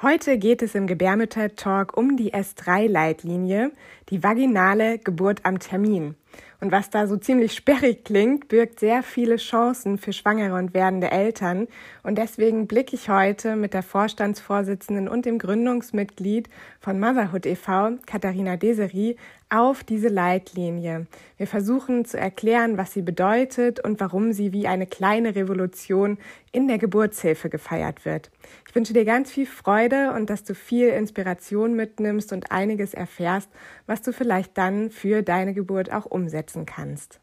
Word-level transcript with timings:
Heute 0.00 0.38
geht 0.38 0.62
es 0.62 0.76
im 0.76 0.86
Gebärmütter-Talk 0.86 1.96
um 1.96 2.16
die 2.16 2.32
S3-Leitlinie, 2.32 3.72
die 4.10 4.22
vaginale 4.22 5.00
Geburt 5.00 5.40
am 5.42 5.58
Termin. 5.58 6.14
Und 6.60 6.70
was 6.70 6.90
da 6.90 7.08
so 7.08 7.16
ziemlich 7.16 7.52
sperrig 7.52 8.04
klingt, 8.04 8.46
birgt 8.46 8.78
sehr 8.78 9.02
viele 9.02 9.38
Chancen 9.38 9.98
für 9.98 10.12
schwangere 10.12 10.54
und 10.54 10.72
werdende 10.72 11.10
Eltern. 11.10 11.66
Und 12.04 12.16
deswegen 12.16 12.68
blicke 12.68 12.94
ich 12.94 13.08
heute 13.08 13.56
mit 13.56 13.74
der 13.74 13.82
Vorstandsvorsitzenden 13.82 15.08
und 15.08 15.26
dem 15.26 15.40
Gründungsmitglied 15.40 16.48
von 16.78 17.00
Motherhood 17.00 17.44
e.V., 17.44 17.98
Katharina 18.06 18.56
Deseri, 18.56 19.16
auf 19.50 19.84
diese 19.84 20.08
Leitlinie. 20.08 21.06
Wir 21.36 21.46
versuchen 21.46 22.04
zu 22.04 22.18
erklären, 22.18 22.76
was 22.76 22.92
sie 22.92 23.02
bedeutet 23.02 23.80
und 23.80 24.00
warum 24.00 24.32
sie 24.32 24.52
wie 24.52 24.66
eine 24.66 24.86
kleine 24.86 25.34
Revolution 25.34 26.18
in 26.52 26.68
der 26.68 26.78
Geburtshilfe 26.78 27.48
gefeiert 27.48 28.04
wird. 28.04 28.30
Ich 28.68 28.74
wünsche 28.74 28.92
dir 28.92 29.04
ganz 29.04 29.30
viel 29.30 29.46
Freude 29.46 30.12
und 30.12 30.30
dass 30.30 30.44
du 30.44 30.54
viel 30.54 30.88
Inspiration 30.88 31.74
mitnimmst 31.74 32.32
und 32.32 32.50
einiges 32.52 32.94
erfährst, 32.94 33.48
was 33.86 34.02
du 34.02 34.12
vielleicht 34.12 34.56
dann 34.58 34.90
für 34.90 35.22
deine 35.22 35.54
Geburt 35.54 35.92
auch 35.92 36.06
umsetzen 36.06 36.66
kannst. 36.66 37.20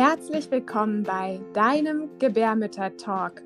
Herzlich 0.00 0.50
willkommen 0.50 1.02
bei 1.02 1.40
deinem 1.52 2.08
Gebärmütter-Talk, 2.18 3.42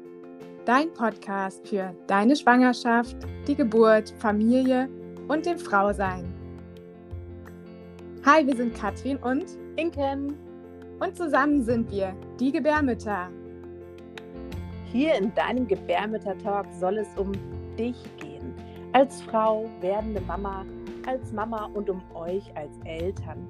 dein 0.65 0.93
Podcast 0.95 1.67
für 1.69 1.95
deine 2.07 2.35
Schwangerschaft, 2.35 3.17
die 3.47 3.55
Geburt, 3.55 4.15
Familie 4.19 4.89
und 5.29 5.45
dem 5.45 5.59
Frausein. 5.59 6.25
Hi, 8.25 8.47
wir 8.47 8.57
sind 8.57 8.75
Katrin 8.75 9.19
und 9.19 9.45
Inken. 9.77 10.39
Und 11.01 11.17
zusammen 11.17 11.63
sind 11.63 11.91
wir 11.91 12.17
die 12.41 12.51
Gebärmütter. 12.51 13.29
Hier 14.87 15.17
in 15.17 15.35
deinem 15.35 15.69
Gebärmütter-Talk 15.69 16.67
soll 16.81 16.99
es 16.99 17.09
um 17.17 17.33
dich 17.77 17.97
gehen. 18.17 18.55
Als 18.93 19.21
Frau, 19.23 19.69
werdende 19.81 20.23
Mama, 20.23 20.65
als 21.07 21.33
Mama 21.33 21.69
und 21.75 21.91
um 21.91 22.01
euch 22.15 22.45
als 22.57 22.73
Eltern. 22.85 23.47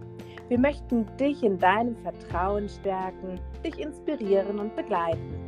Wir 0.48 0.58
möchten 0.58 1.06
dich 1.17 1.44
in 1.44 1.58
deinem 1.58 1.96
Vertrauen 1.96 2.69
stärken, 2.69 3.39
dich 3.64 3.78
inspirieren 3.78 4.58
und 4.58 4.74
begleiten. 4.74 5.44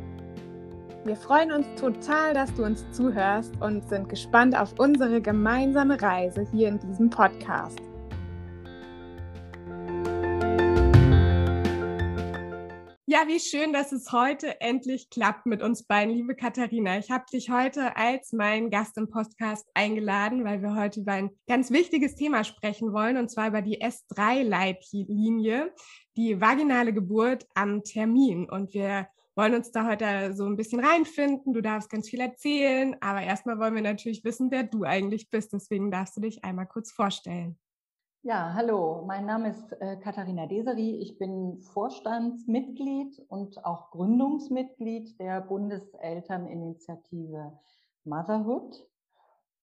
Wir 1.05 1.15
freuen 1.15 1.51
uns 1.51 1.67
total, 1.79 2.33
dass 2.33 2.53
du 2.55 2.63
uns 2.65 2.83
zuhörst 2.91 3.53
und 3.61 3.87
sind 3.87 4.09
gespannt 4.09 4.57
auf 4.57 4.73
unsere 4.77 5.21
gemeinsame 5.21 6.01
Reise 6.01 6.45
hier 6.51 6.67
in 6.67 6.79
diesem 6.79 7.09
Podcast. 7.09 7.79
Ja, 13.09 13.25
wie 13.25 13.39
schön, 13.39 13.71
dass 13.71 13.93
es 13.93 14.11
heute 14.11 14.59
endlich 14.59 15.09
klappt 15.09 15.45
mit 15.45 15.61
uns 15.61 15.83
beiden, 15.83 16.13
liebe 16.13 16.35
Katharina. 16.35 16.97
Ich 16.97 17.09
habe 17.09 17.23
dich 17.31 17.49
heute 17.49 17.95
als 17.95 18.33
mein 18.33 18.69
Gast 18.69 18.97
im 18.97 19.09
Podcast 19.09 19.65
eingeladen, 19.73 20.43
weil 20.43 20.61
wir 20.61 20.75
heute 20.75 20.99
über 20.99 21.13
ein 21.13 21.29
ganz 21.47 21.71
wichtiges 21.71 22.15
Thema 22.15 22.43
sprechen 22.43 22.91
wollen, 22.91 23.15
und 23.15 23.31
zwar 23.31 23.47
über 23.47 23.61
die 23.61 23.81
S3-Leitlinie, 23.81 25.73
die 26.17 26.41
vaginale 26.41 26.93
Geburt 26.93 27.45
am 27.55 27.83
Termin. 27.83 28.49
Und 28.49 28.73
wir 28.73 29.07
wollen 29.37 29.53
uns 29.53 29.71
da 29.71 29.87
heute 29.87 30.33
so 30.33 30.45
ein 30.45 30.57
bisschen 30.57 30.83
reinfinden. 30.83 31.53
Du 31.53 31.61
darfst 31.61 31.91
ganz 31.91 32.09
viel 32.09 32.19
erzählen, 32.19 32.97
aber 33.01 33.21
erstmal 33.21 33.59
wollen 33.59 33.75
wir 33.75 33.83
natürlich 33.83 34.23
wissen, 34.23 34.49
wer 34.49 34.63
du 34.63 34.83
eigentlich 34.83 35.29
bist. 35.29 35.53
Deswegen 35.53 35.91
darfst 35.91 36.17
du 36.17 36.21
dich 36.21 36.43
einmal 36.43 36.65
kurz 36.65 36.91
vorstellen. 36.91 37.59
Ja, 38.23 38.55
hallo, 38.55 39.03
mein 39.05 39.27
Name 39.27 39.51
ist 39.51 39.73
äh, 39.79 39.97
Katharina 39.97 40.47
Deseri. 40.47 40.99
Ich 40.99 41.19
bin 41.19 41.61
Vorstandsmitglied 41.61 43.23
und 43.29 43.63
auch 43.63 43.91
Gründungsmitglied 43.91 45.19
der 45.19 45.41
Bundeselterninitiative 45.41 47.59
Motherhood. 48.05 48.89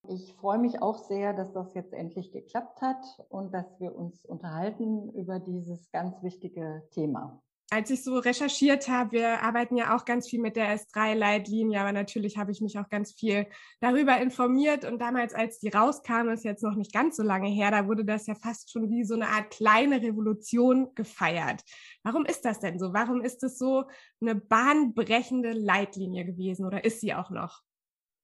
Ich 0.09 0.35
freue 0.35 0.59
mich 0.59 0.81
auch 0.81 0.99
sehr, 0.99 1.35
dass 1.35 1.53
das 1.53 1.75
jetzt 1.75 1.93
endlich 1.93 2.31
geklappt 2.31 2.81
hat 2.81 3.05
und 3.29 3.53
dass 3.53 3.81
wir 3.81 3.97
uns 3.97 4.25
unterhalten 4.25 5.11
über 5.11 5.41
dieses 5.41 5.91
ganz 5.91 6.23
wichtige 6.23 6.85
Thema 6.93 7.43
als 7.71 7.91
ich 7.91 8.05
so 8.05 8.19
recherchiert 8.19 8.89
habe, 8.89 9.13
wir 9.13 9.43
arbeiten 9.43 9.77
ja 9.77 9.97
auch 9.97 10.05
ganz 10.05 10.29
viel 10.29 10.41
mit 10.41 10.57
der 10.57 10.79
S3-Leitlinie, 10.79 11.81
aber 11.81 11.93
natürlich 11.93 12.37
habe 12.37 12.53
ich 12.53 12.61
mich 12.61 12.79
auch 12.79 12.89
ganz 12.89 13.13
viel 13.13 13.47
darüber 13.81 14.19
informiert. 14.19 14.85
Und 14.85 15.01
damals, 15.01 15.35
als 15.35 15.59
die 15.59 15.69
rauskam, 15.69 16.29
ist 16.29 16.45
jetzt 16.45 16.63
noch 16.63 16.77
nicht 16.77 16.93
ganz 16.93 17.17
so 17.17 17.23
lange 17.23 17.49
her, 17.49 17.71
da 17.71 17.87
wurde 17.87 18.05
das 18.05 18.27
ja 18.27 18.35
fast 18.35 18.71
schon 18.71 18.91
wie 18.91 19.05
so 19.05 19.15
eine 19.15 19.29
Art 19.29 19.51
kleine 19.51 20.03
Revolution 20.03 20.95
gefeiert. 20.95 21.63
Warum 22.03 22.25
ist 22.27 22.45
das 22.45 22.61
denn 22.61 22.79
so? 22.79 22.93
Warum 22.93 23.23
ist 23.23 23.43
es 23.43 23.59
so 23.59 23.85
eine 24.21 24.35
bahnbrechende 24.35 25.53
Leitlinie 25.53 26.25
gewesen 26.25 26.67
oder 26.67 26.85
ist 26.85 27.01
sie 27.01 27.15
auch 27.15 27.31
noch? 27.31 27.63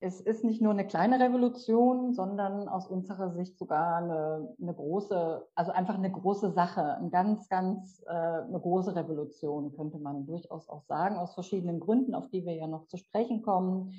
Es 0.03 0.21
ist 0.21 0.45
nicht 0.45 0.63
nur 0.63 0.73
eine 0.73 0.87
kleine 0.87 1.21
Revolution, 1.21 2.15
sondern 2.15 2.69
aus 2.69 2.87
unserer 2.87 3.33
Sicht 3.33 3.59
sogar 3.59 3.97
eine, 3.97 4.49
eine 4.61 4.73
große, 4.73 5.47
also 5.55 5.73
einfach 5.73 5.97
eine 5.97 6.11
große 6.11 6.53
Sache, 6.53 6.97
eine 6.97 7.11
ganz, 7.11 7.49
ganz 7.51 8.03
äh, 8.07 8.11
eine 8.11 8.59
große 8.59 8.97
Revolution, 8.97 9.73
könnte 9.77 9.99
man 9.99 10.25
durchaus 10.25 10.71
auch 10.71 10.83
sagen, 10.85 11.17
aus 11.17 11.35
verschiedenen 11.35 11.81
Gründen, 11.81 12.15
auf 12.15 12.29
die 12.31 12.47
wir 12.47 12.55
ja 12.55 12.67
noch 12.67 12.87
zu 12.87 12.97
sprechen 12.97 13.43
kommen. 13.43 13.93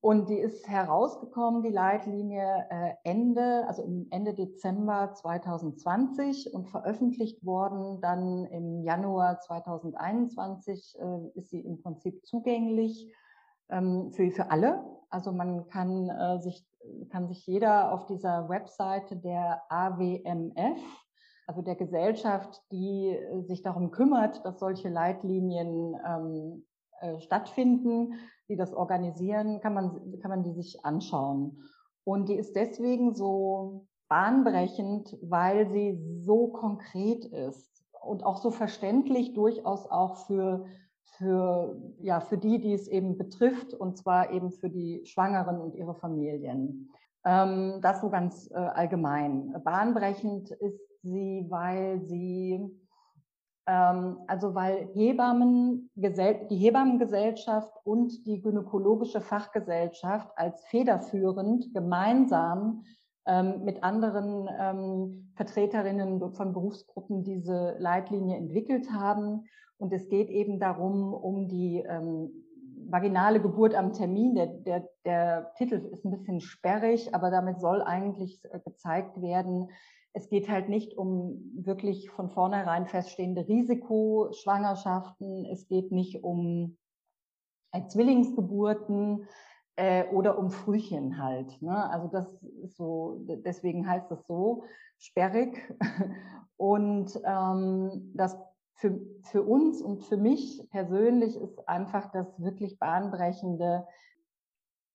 Und 0.00 0.28
die 0.28 0.38
ist 0.38 0.68
herausgekommen, 0.68 1.62
die 1.62 1.70
Leitlinie 1.70 2.66
äh, 2.70 2.92
Ende, 3.02 3.64
also 3.66 3.82
Ende 4.10 4.34
Dezember 4.34 5.14
2020 5.14 6.54
und 6.54 6.68
veröffentlicht 6.68 7.44
worden. 7.44 8.00
Dann 8.00 8.44
im 8.44 8.82
Januar 8.82 9.40
2021 9.40 10.96
äh, 11.00 11.38
ist 11.38 11.50
sie 11.50 11.60
im 11.60 11.82
Prinzip 11.82 12.24
zugänglich 12.24 13.10
ähm, 13.68 14.12
für, 14.12 14.30
für 14.30 14.50
alle. 14.50 14.84
Also 15.10 15.32
man 15.32 15.68
kann, 15.68 16.08
äh, 16.08 16.40
sich, 16.40 16.66
kann 17.10 17.28
sich 17.28 17.46
jeder 17.46 17.92
auf 17.92 18.06
dieser 18.06 18.48
Webseite 18.48 19.16
der 19.16 19.62
AWMF, 19.68 20.80
also 21.46 21.62
der 21.62 21.76
Gesellschaft, 21.76 22.62
die 22.72 23.10
äh, 23.10 23.42
sich 23.42 23.62
darum 23.62 23.90
kümmert, 23.90 24.44
dass 24.44 24.58
solche 24.58 24.88
Leitlinien 24.88 25.96
ähm, 26.06 26.64
äh, 27.00 27.20
stattfinden, 27.20 28.14
die 28.48 28.56
das 28.56 28.72
organisieren, 28.72 29.60
kann 29.60 29.74
man, 29.74 30.18
kann 30.20 30.30
man 30.30 30.42
die 30.42 30.52
sich 30.52 30.84
anschauen. 30.84 31.62
Und 32.04 32.28
die 32.28 32.36
ist 32.36 32.54
deswegen 32.56 33.14
so 33.14 33.86
bahnbrechend, 34.08 35.16
weil 35.22 35.70
sie 35.70 35.98
so 36.20 36.48
konkret 36.48 37.24
ist 37.24 37.84
und 38.02 38.24
auch 38.24 38.36
so 38.36 38.50
verständlich 38.50 39.34
durchaus 39.34 39.86
auch 39.86 40.26
für 40.26 40.66
für, 41.18 41.76
ja, 42.00 42.20
für 42.20 42.38
die, 42.38 42.60
die 42.60 42.72
es 42.72 42.88
eben 42.88 43.16
betrifft, 43.16 43.74
und 43.74 43.96
zwar 43.96 44.30
eben 44.30 44.50
für 44.50 44.70
die 44.70 45.04
Schwangeren 45.04 45.60
und 45.60 45.74
ihre 45.74 45.94
Familien. 45.94 46.90
Ähm, 47.24 47.78
das 47.80 48.00
so 48.00 48.10
ganz 48.10 48.50
äh, 48.50 48.54
allgemein. 48.54 49.54
Bahnbrechend 49.64 50.50
ist 50.50 50.80
sie, 51.02 51.46
weil 51.48 52.00
sie, 52.02 52.60
ähm, 53.66 54.18
also 54.26 54.54
weil 54.54 54.88
Hebammen, 54.92 55.90
die 55.94 56.56
Hebammengesellschaft 56.56 57.72
und 57.84 58.26
die 58.26 58.42
gynäkologische 58.42 59.20
Fachgesellschaft 59.20 60.30
als 60.36 60.64
federführend 60.66 61.72
gemeinsam 61.72 62.84
mit 63.26 63.82
anderen 63.82 64.48
ähm, 64.58 65.32
Vertreterinnen 65.34 66.32
von 66.34 66.52
Berufsgruppen 66.52 67.24
diese 67.24 67.74
Leitlinie 67.78 68.36
entwickelt 68.36 68.90
haben 68.92 69.44
und 69.78 69.92
es 69.92 70.08
geht 70.08 70.28
eben 70.28 70.60
darum, 70.60 71.14
um 71.14 71.48
die 71.48 71.82
ähm, 71.88 72.30
vaginale 72.88 73.40
Geburt 73.40 73.74
am 73.74 73.92
Termin. 73.92 74.34
Der, 74.34 74.46
der, 74.46 74.88
der 75.04 75.52
Titel 75.56 75.76
ist 75.90 76.04
ein 76.04 76.10
bisschen 76.10 76.40
sperrig, 76.40 77.14
aber 77.14 77.30
damit 77.30 77.60
soll 77.60 77.82
eigentlich 77.82 78.40
äh, 78.44 78.60
gezeigt 78.60 79.20
werden, 79.20 79.70
es 80.16 80.28
geht 80.28 80.48
halt 80.48 80.68
nicht 80.68 80.96
um 80.96 81.50
wirklich 81.56 82.08
von 82.08 82.30
vornherein 82.30 82.86
feststehende 82.86 83.48
Risikoschwangerschaften. 83.48 85.44
Es 85.46 85.66
geht 85.66 85.90
nicht 85.90 86.22
um 86.22 86.76
äh, 87.72 87.84
Zwillingsgeburten 87.88 89.26
äh, 89.76 90.04
oder 90.08 90.38
um 90.38 90.50
Frühchen 90.50 91.22
halt. 91.22 91.60
Ne? 91.62 91.90
Also 91.90 92.08
das 92.08 92.26
ist 92.62 92.76
so, 92.76 93.18
deswegen 93.20 93.88
heißt 93.88 94.10
das 94.10 94.26
so 94.26 94.64
sperrig. 94.98 95.60
Und 96.56 97.20
ähm, 97.24 98.12
das 98.14 98.38
für, 98.76 99.00
für 99.22 99.42
uns 99.42 99.80
und 99.80 100.04
für 100.04 100.16
mich 100.16 100.66
persönlich 100.70 101.36
ist 101.36 101.68
einfach 101.68 102.10
das 102.12 102.26
wirklich 102.40 102.78
bahnbrechende, 102.78 103.86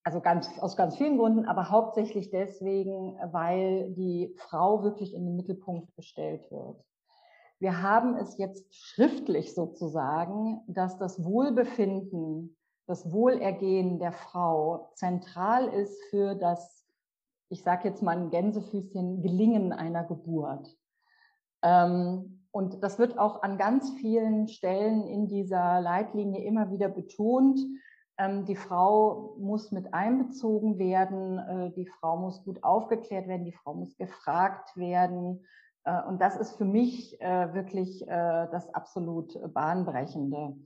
also 0.04 0.20
ganz, 0.20 0.48
aus 0.60 0.76
ganz 0.76 0.96
vielen 0.96 1.18
Gründen, 1.18 1.46
aber 1.46 1.70
hauptsächlich 1.70 2.30
deswegen, 2.30 3.18
weil 3.32 3.92
die 3.92 4.34
Frau 4.36 4.82
wirklich 4.82 5.14
in 5.14 5.24
den 5.24 5.36
Mittelpunkt 5.36 5.94
gestellt 5.96 6.50
wird. 6.50 6.82
Wir 7.58 7.82
haben 7.82 8.16
es 8.16 8.38
jetzt 8.38 8.74
schriftlich 8.74 9.54
sozusagen, 9.54 10.62
dass 10.66 10.98
das 10.98 11.22
Wohlbefinden, 11.24 12.56
das 12.90 13.12
Wohlergehen 13.12 14.00
der 14.00 14.10
Frau 14.10 14.90
zentral 14.94 15.68
ist 15.68 16.02
für 16.10 16.34
das, 16.34 16.84
ich 17.48 17.62
sage 17.62 17.88
jetzt 17.88 18.02
mal 18.02 18.16
ein 18.16 18.30
Gänsefüßchen, 18.30 19.22
Gelingen 19.22 19.72
einer 19.72 20.02
Geburt. 20.02 20.76
Ähm, 21.62 22.42
und 22.50 22.82
das 22.82 22.98
wird 22.98 23.16
auch 23.16 23.44
an 23.44 23.58
ganz 23.58 23.90
vielen 24.00 24.48
Stellen 24.48 25.06
in 25.06 25.28
dieser 25.28 25.80
Leitlinie 25.80 26.42
immer 26.42 26.72
wieder 26.72 26.88
betont. 26.88 27.60
Ähm, 28.18 28.44
die 28.44 28.56
Frau 28.56 29.36
muss 29.38 29.70
mit 29.70 29.94
einbezogen 29.94 30.76
werden, 30.80 31.38
äh, 31.38 31.70
die 31.70 31.86
Frau 31.86 32.16
muss 32.16 32.42
gut 32.42 32.64
aufgeklärt 32.64 33.28
werden, 33.28 33.44
die 33.44 33.52
Frau 33.52 33.72
muss 33.72 33.96
gefragt 33.98 34.76
werden. 34.76 35.46
Äh, 35.84 36.02
und 36.08 36.20
das 36.20 36.36
ist 36.36 36.56
für 36.56 36.64
mich 36.64 37.20
äh, 37.20 37.54
wirklich 37.54 38.04
das 38.04 38.74
absolut 38.74 39.38
Bahnbrechende. 39.54 40.56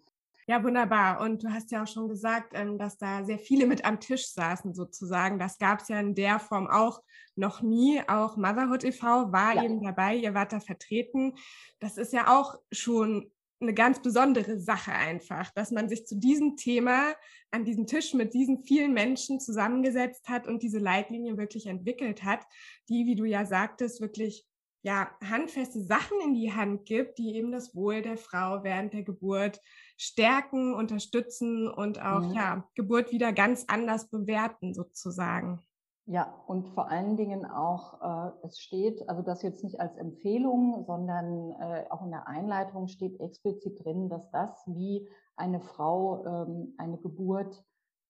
Ja, 0.47 0.63
wunderbar. 0.63 1.21
Und 1.21 1.43
du 1.43 1.51
hast 1.51 1.71
ja 1.71 1.83
auch 1.83 1.87
schon 1.87 2.09
gesagt, 2.09 2.53
ähm, 2.55 2.79
dass 2.79 2.99
da 2.99 3.25
sehr 3.25 3.39
viele 3.39 3.67
mit 3.67 3.85
am 3.85 4.01
Tisch 4.01 4.29
saßen 4.29 4.75
sozusagen. 4.75 5.39
Das 5.39 5.59
gab 5.59 5.81
es 5.81 5.89
ja 5.89 5.99
in 5.99 6.15
der 6.15 6.39
Form 6.39 6.67
auch 6.67 7.03
noch 7.35 7.63
nie. 7.63 8.01
Auch 8.07 8.37
Motherhood 8.37 8.85
e.V. 8.85 9.33
war 9.33 9.55
ja. 9.55 9.65
eben 9.65 9.83
dabei, 9.83 10.17
ihr 10.17 10.35
wart 10.35 10.53
da 10.53 10.61
vertreten. 10.61 11.35
Das 11.81 11.97
ist 11.97 12.13
ja 12.13 12.39
auch 12.39 12.57
schon 12.71 13.31
eine 13.61 13.73
ganz 13.75 14.03
besondere 14.03 14.61
Sache 14.61 14.93
einfach, 14.93 15.51
dass 15.53 15.71
man 15.71 15.89
sich 15.89 16.07
zu 16.07 16.17
diesem 16.17 16.57
Thema 16.57 17.15
an 17.51 17.65
diesem 17.65 17.87
Tisch 17.87 18.13
mit 18.13 18.35
diesen 18.35 18.65
vielen 18.65 18.93
Menschen 18.93 19.41
zusammengesetzt 19.41 20.29
hat 20.29 20.47
und 20.47 20.63
diese 20.63 20.79
Leitlinie 20.79 21.39
wirklich 21.39 21.67
entwickelt 21.67 22.25
hat, 22.25 22.45
die, 22.89 23.07
wie 23.07 23.15
du 23.15 23.25
ja 23.25 23.47
sagtest, 23.47 24.01
wirklich 24.01 24.45
ja, 24.83 25.11
handfeste 25.25 25.83
Sachen 25.83 26.21
in 26.23 26.35
die 26.35 26.53
Hand 26.53 26.85
gibt, 26.85 27.19
die 27.19 27.37
eben 27.37 27.53
das 27.53 27.75
Wohl 27.75 28.03
der 28.03 28.19
Frau 28.19 28.63
während 28.65 28.93
der 28.93 29.03
Geburt 29.03 29.61
stärken, 30.05 30.75
unterstützen 30.75 31.69
und 31.69 32.01
auch, 32.01 32.21
mhm. 32.21 32.35
ja, 32.35 32.65
Geburt 32.75 33.11
wieder 33.13 33.33
ganz 33.33 33.65
anders 33.69 34.09
bewerten 34.11 34.75
sozusagen. 34.75 35.61
Ja, 36.07 36.35
und 36.47 36.69
vor 36.75 36.91
allen 36.91 37.17
Dingen 37.17 37.47
auch, 37.47 38.03
äh, 38.03 38.47
es 38.47 38.59
steht, 38.59 39.09
also 39.09 39.23
das 39.23 39.43
jetzt 39.43 39.65
nicht 39.65 39.81
als 39.81 39.97
Empfehlung, 39.97 40.85
sondern 40.87 41.53
äh, 41.53 41.87
auch 41.89 42.03
in 42.03 42.11
der 42.11 42.29
Einleitung 42.29 42.89
steht 42.89 43.19
explizit 43.21 43.83
drin, 43.83 44.11
dass 44.11 44.31
das, 44.31 44.51
wie 44.67 45.09
eine 45.37 45.61
Frau 45.61 46.25
ähm, 46.27 46.75
eine 46.77 46.99
Geburt 46.99 47.65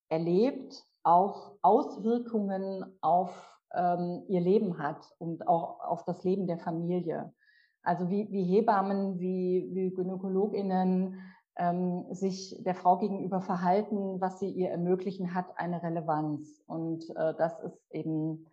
erlebt, 0.09 0.83
auch 1.03 1.53
Auswirkungen 1.61 2.97
auf 2.99 3.31
ähm, 3.73 4.23
ihr 4.27 4.41
Leben 4.41 4.77
hat 4.77 5.15
und 5.17 5.47
auch 5.47 5.79
auf 5.79 6.03
das 6.03 6.23
Leben 6.25 6.47
der 6.47 6.59
Familie. 6.59 7.33
Also 7.81 8.09
wie, 8.09 8.29
wie 8.31 8.43
Hebammen, 8.43 9.19
wie, 9.19 9.69
wie 9.71 9.91
GynäkologInnen 9.91 11.21
ähm, 11.57 12.05
sich 12.13 12.61
der 12.63 12.75
Frau 12.75 12.97
gegenüber 12.97 13.41
verhalten, 13.41 14.19
was 14.19 14.39
sie 14.39 14.49
ihr 14.49 14.69
ermöglichen, 14.69 15.33
hat 15.33 15.57
eine 15.57 15.81
Relevanz. 15.81 16.61
Und 16.67 17.09
äh, 17.15 17.33
das 17.35 17.59
ist 17.61 17.79
eben 17.91 18.45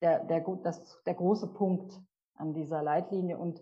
der, 0.00 0.24
der, 0.24 0.40
das, 0.62 1.02
der 1.06 1.14
große 1.14 1.52
Punkt 1.52 2.00
an 2.34 2.52
dieser 2.54 2.82
Leitlinie. 2.82 3.38
Und 3.38 3.60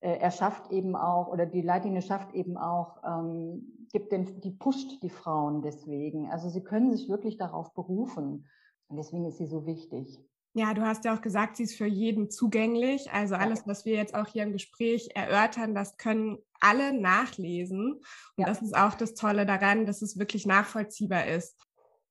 äh, 0.00 0.18
er 0.18 0.30
schafft 0.30 0.70
eben 0.70 0.94
auch, 0.94 1.28
oder 1.28 1.46
die 1.46 1.62
Leitlinie 1.62 2.02
schafft 2.02 2.34
eben 2.34 2.56
auch, 2.56 3.02
ähm, 3.04 3.86
gibt 3.92 4.12
den, 4.12 4.40
die 4.40 4.50
pusht 4.50 5.02
die 5.02 5.10
Frauen 5.10 5.62
deswegen. 5.62 6.30
Also 6.30 6.48
sie 6.48 6.62
können 6.62 6.90
sich 6.90 7.08
wirklich 7.08 7.38
darauf 7.38 7.72
berufen. 7.72 8.46
Und 8.88 8.96
deswegen 8.96 9.24
ist 9.24 9.38
sie 9.38 9.46
so 9.46 9.66
wichtig. 9.66 10.22
Ja, 10.58 10.74
du 10.74 10.82
hast 10.82 11.04
ja 11.04 11.14
auch 11.14 11.20
gesagt, 11.20 11.56
sie 11.56 11.62
ist 11.62 11.76
für 11.76 11.86
jeden 11.86 12.30
zugänglich. 12.30 13.12
Also 13.12 13.36
alles, 13.36 13.64
was 13.68 13.84
wir 13.84 13.94
jetzt 13.94 14.16
auch 14.16 14.26
hier 14.26 14.42
im 14.42 14.50
Gespräch 14.50 15.10
erörtern, 15.14 15.72
das 15.72 15.96
können 15.98 16.38
alle 16.58 16.92
nachlesen. 16.92 17.92
Und 17.92 18.02
ja. 18.38 18.46
das 18.46 18.60
ist 18.60 18.76
auch 18.76 18.94
das 18.94 19.14
Tolle 19.14 19.46
daran, 19.46 19.86
dass 19.86 20.02
es 20.02 20.18
wirklich 20.18 20.46
nachvollziehbar 20.46 21.26
ist. 21.26 21.56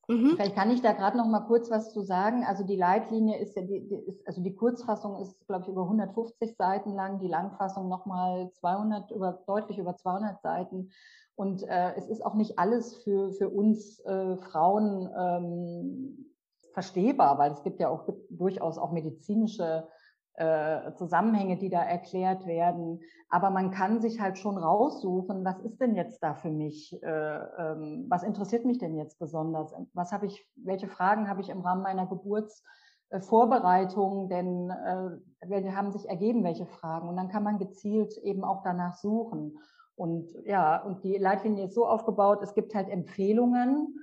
Mhm. 0.08 0.36
Vielleicht 0.38 0.56
kann 0.56 0.72
ich 0.72 0.82
da 0.82 0.94
gerade 0.94 1.18
noch 1.18 1.28
mal 1.28 1.42
kurz 1.42 1.70
was 1.70 1.92
zu 1.92 2.04
sagen. 2.04 2.46
Also 2.46 2.64
die 2.64 2.78
Leitlinie 2.78 3.38
ist 3.38 3.58
ja, 3.58 3.64
die, 3.64 3.86
die 3.86 3.96
ist, 3.96 4.26
also 4.26 4.42
die 4.42 4.56
Kurzfassung 4.56 5.18
ist, 5.22 5.46
glaube 5.48 5.64
ich, 5.64 5.68
über 5.68 5.84
150 5.84 6.56
Seiten 6.56 6.94
lang, 6.94 7.20
die 7.20 7.28
Langfassung 7.28 7.90
noch 7.90 8.06
mal 8.06 8.50
200, 8.54 9.12
über, 9.12 9.44
deutlich 9.46 9.78
über 9.78 9.98
200 9.98 10.42
Seiten. 10.42 10.92
Und 11.36 11.64
äh, 11.64 11.96
es 11.98 12.08
ist 12.08 12.26
auch 12.26 12.36
nicht 12.36 12.58
alles 12.58 12.96
für, 13.04 13.34
für 13.34 13.50
uns 13.50 14.00
äh, 14.06 14.38
Frauen 14.38 15.10
ähm, 15.20 16.37
verstehbar, 16.78 17.40
weil 17.40 17.54
es 17.54 17.64
gibt 17.64 17.80
ja 17.80 17.90
auch 17.90 18.08
durchaus 18.30 18.78
auch 18.78 18.92
medizinische 18.92 19.88
äh, 20.36 20.94
Zusammenhänge, 20.94 21.58
die 21.58 21.72
da 21.72 21.82
erklärt 21.82 22.46
werden. 22.46 23.02
Aber 23.30 23.50
man 23.50 23.72
kann 23.72 24.00
sich 24.00 24.22
halt 24.22 24.38
schon 24.38 24.60
raussuchen, 24.60 25.44
was 25.44 25.60
ist 25.62 25.82
denn 25.82 25.96
jetzt 25.96 26.22
da 26.22 26.36
für 26.36 26.52
mich? 26.52 27.02
Äh, 27.02 27.10
ähm, 27.10 28.06
was 28.10 28.22
interessiert 28.22 28.64
mich 28.64 28.78
denn 28.78 28.96
jetzt 28.96 29.18
besonders? 29.18 29.74
Was 29.94 30.12
habe 30.12 30.28
ich, 30.28 30.48
welche 30.56 30.88
Fragen 30.88 31.28
habe 31.28 31.42
ich 31.42 31.50
im 31.50 31.62
Rahmen 31.62 31.82
meiner 31.82 32.06
Geburtsvorbereitung 32.06 34.30
denn, 34.30 34.70
äh, 34.70 35.72
haben 35.72 35.92
sich 35.92 36.08
ergeben, 36.08 36.44
welche 36.44 36.68
Fragen? 36.68 37.10
Und 37.10 37.18
dann 37.18 37.30
kann 37.30 37.42
man 37.42 37.58
gezielt 37.58 38.16
eben 38.20 38.44
auch 38.44 38.62
danach 38.62 38.94
suchen. 38.94 39.58
Und 39.96 40.32
ja, 40.46 40.80
und 40.84 41.04
die 41.04 41.18
Leitlinie 41.18 41.66
ist 41.66 41.74
so 41.74 41.88
aufgebaut, 41.88 42.44
es 42.44 42.54
gibt 42.54 42.76
halt 42.76 42.88
Empfehlungen, 42.88 43.98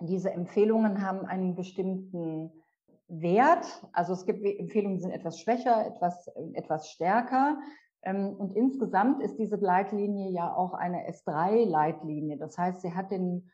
diese 0.00 0.30
Empfehlungen 0.30 1.02
haben 1.02 1.24
einen 1.26 1.54
bestimmten 1.54 2.52
Wert. 3.08 3.86
Also 3.92 4.12
es 4.12 4.26
gibt 4.26 4.44
Empfehlungen, 4.44 4.96
die 4.96 5.02
sind 5.02 5.12
etwas 5.12 5.40
schwächer, 5.40 5.86
etwas, 5.86 6.28
etwas 6.54 6.90
stärker. 6.90 7.58
Ähm, 8.02 8.34
und 8.36 8.54
insgesamt 8.54 9.22
ist 9.22 9.36
diese 9.38 9.56
Leitlinie 9.56 10.30
ja 10.30 10.54
auch 10.54 10.74
eine 10.74 11.08
S3-Leitlinie. 11.08 12.36
Das 12.36 12.58
heißt, 12.58 12.82
sie 12.82 12.94
hat 12.94 13.10
den 13.10 13.50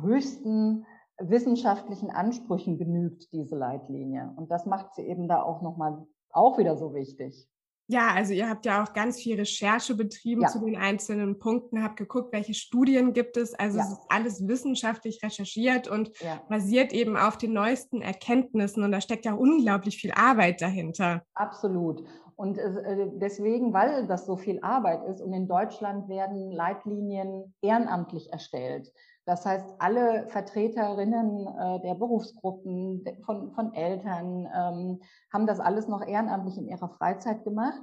höchsten 0.00 0.86
wissenschaftlichen 1.18 2.10
Ansprüchen 2.10 2.78
genügt, 2.78 3.32
diese 3.32 3.56
Leitlinie. 3.56 4.32
Und 4.36 4.50
das 4.50 4.66
macht 4.66 4.94
sie 4.94 5.02
eben 5.02 5.28
da 5.28 5.42
auch 5.42 5.62
nochmal 5.62 6.06
auch 6.30 6.58
wieder 6.58 6.76
so 6.76 6.94
wichtig. 6.94 7.48
Ja, 7.90 8.08
also 8.14 8.34
ihr 8.34 8.50
habt 8.50 8.66
ja 8.66 8.84
auch 8.84 8.92
ganz 8.92 9.18
viel 9.18 9.36
Recherche 9.36 9.94
betrieben 9.94 10.42
ja. 10.42 10.48
zu 10.48 10.58
den 10.58 10.76
einzelnen 10.76 11.38
Punkten, 11.38 11.82
habt 11.82 11.96
geguckt, 11.96 12.34
welche 12.34 12.52
Studien 12.52 13.14
gibt 13.14 13.38
es. 13.38 13.54
Also 13.54 13.78
ja. 13.78 13.84
es 13.84 13.92
ist 13.92 14.00
alles 14.10 14.46
wissenschaftlich 14.46 15.22
recherchiert 15.22 15.88
und 15.88 16.10
ja. 16.20 16.42
basiert 16.50 16.92
eben 16.92 17.16
auf 17.16 17.38
den 17.38 17.54
neuesten 17.54 18.02
Erkenntnissen. 18.02 18.84
Und 18.84 18.92
da 18.92 19.00
steckt 19.00 19.24
ja 19.24 19.32
unglaublich 19.32 19.96
viel 19.96 20.12
Arbeit 20.12 20.60
dahinter. 20.60 21.22
Absolut. 21.32 22.04
Und 22.36 22.58
äh, 22.58 23.08
deswegen, 23.14 23.72
weil 23.72 24.06
das 24.06 24.26
so 24.26 24.36
viel 24.36 24.60
Arbeit 24.62 25.02
ist 25.08 25.22
und 25.22 25.32
in 25.32 25.48
Deutschland 25.48 26.08
werden 26.10 26.52
Leitlinien 26.52 27.54
ehrenamtlich 27.62 28.30
erstellt. 28.32 28.92
Das 29.28 29.44
heißt, 29.44 29.74
alle 29.78 30.26
Vertreterinnen 30.28 31.46
äh, 31.48 31.80
der 31.82 31.94
Berufsgruppen, 31.96 33.04
von, 33.26 33.52
von 33.52 33.74
Eltern, 33.74 34.48
ähm, 34.56 35.02
haben 35.30 35.46
das 35.46 35.60
alles 35.60 35.86
noch 35.86 36.00
ehrenamtlich 36.00 36.56
in 36.56 36.66
ihrer 36.66 36.88
Freizeit 36.88 37.44
gemacht 37.44 37.82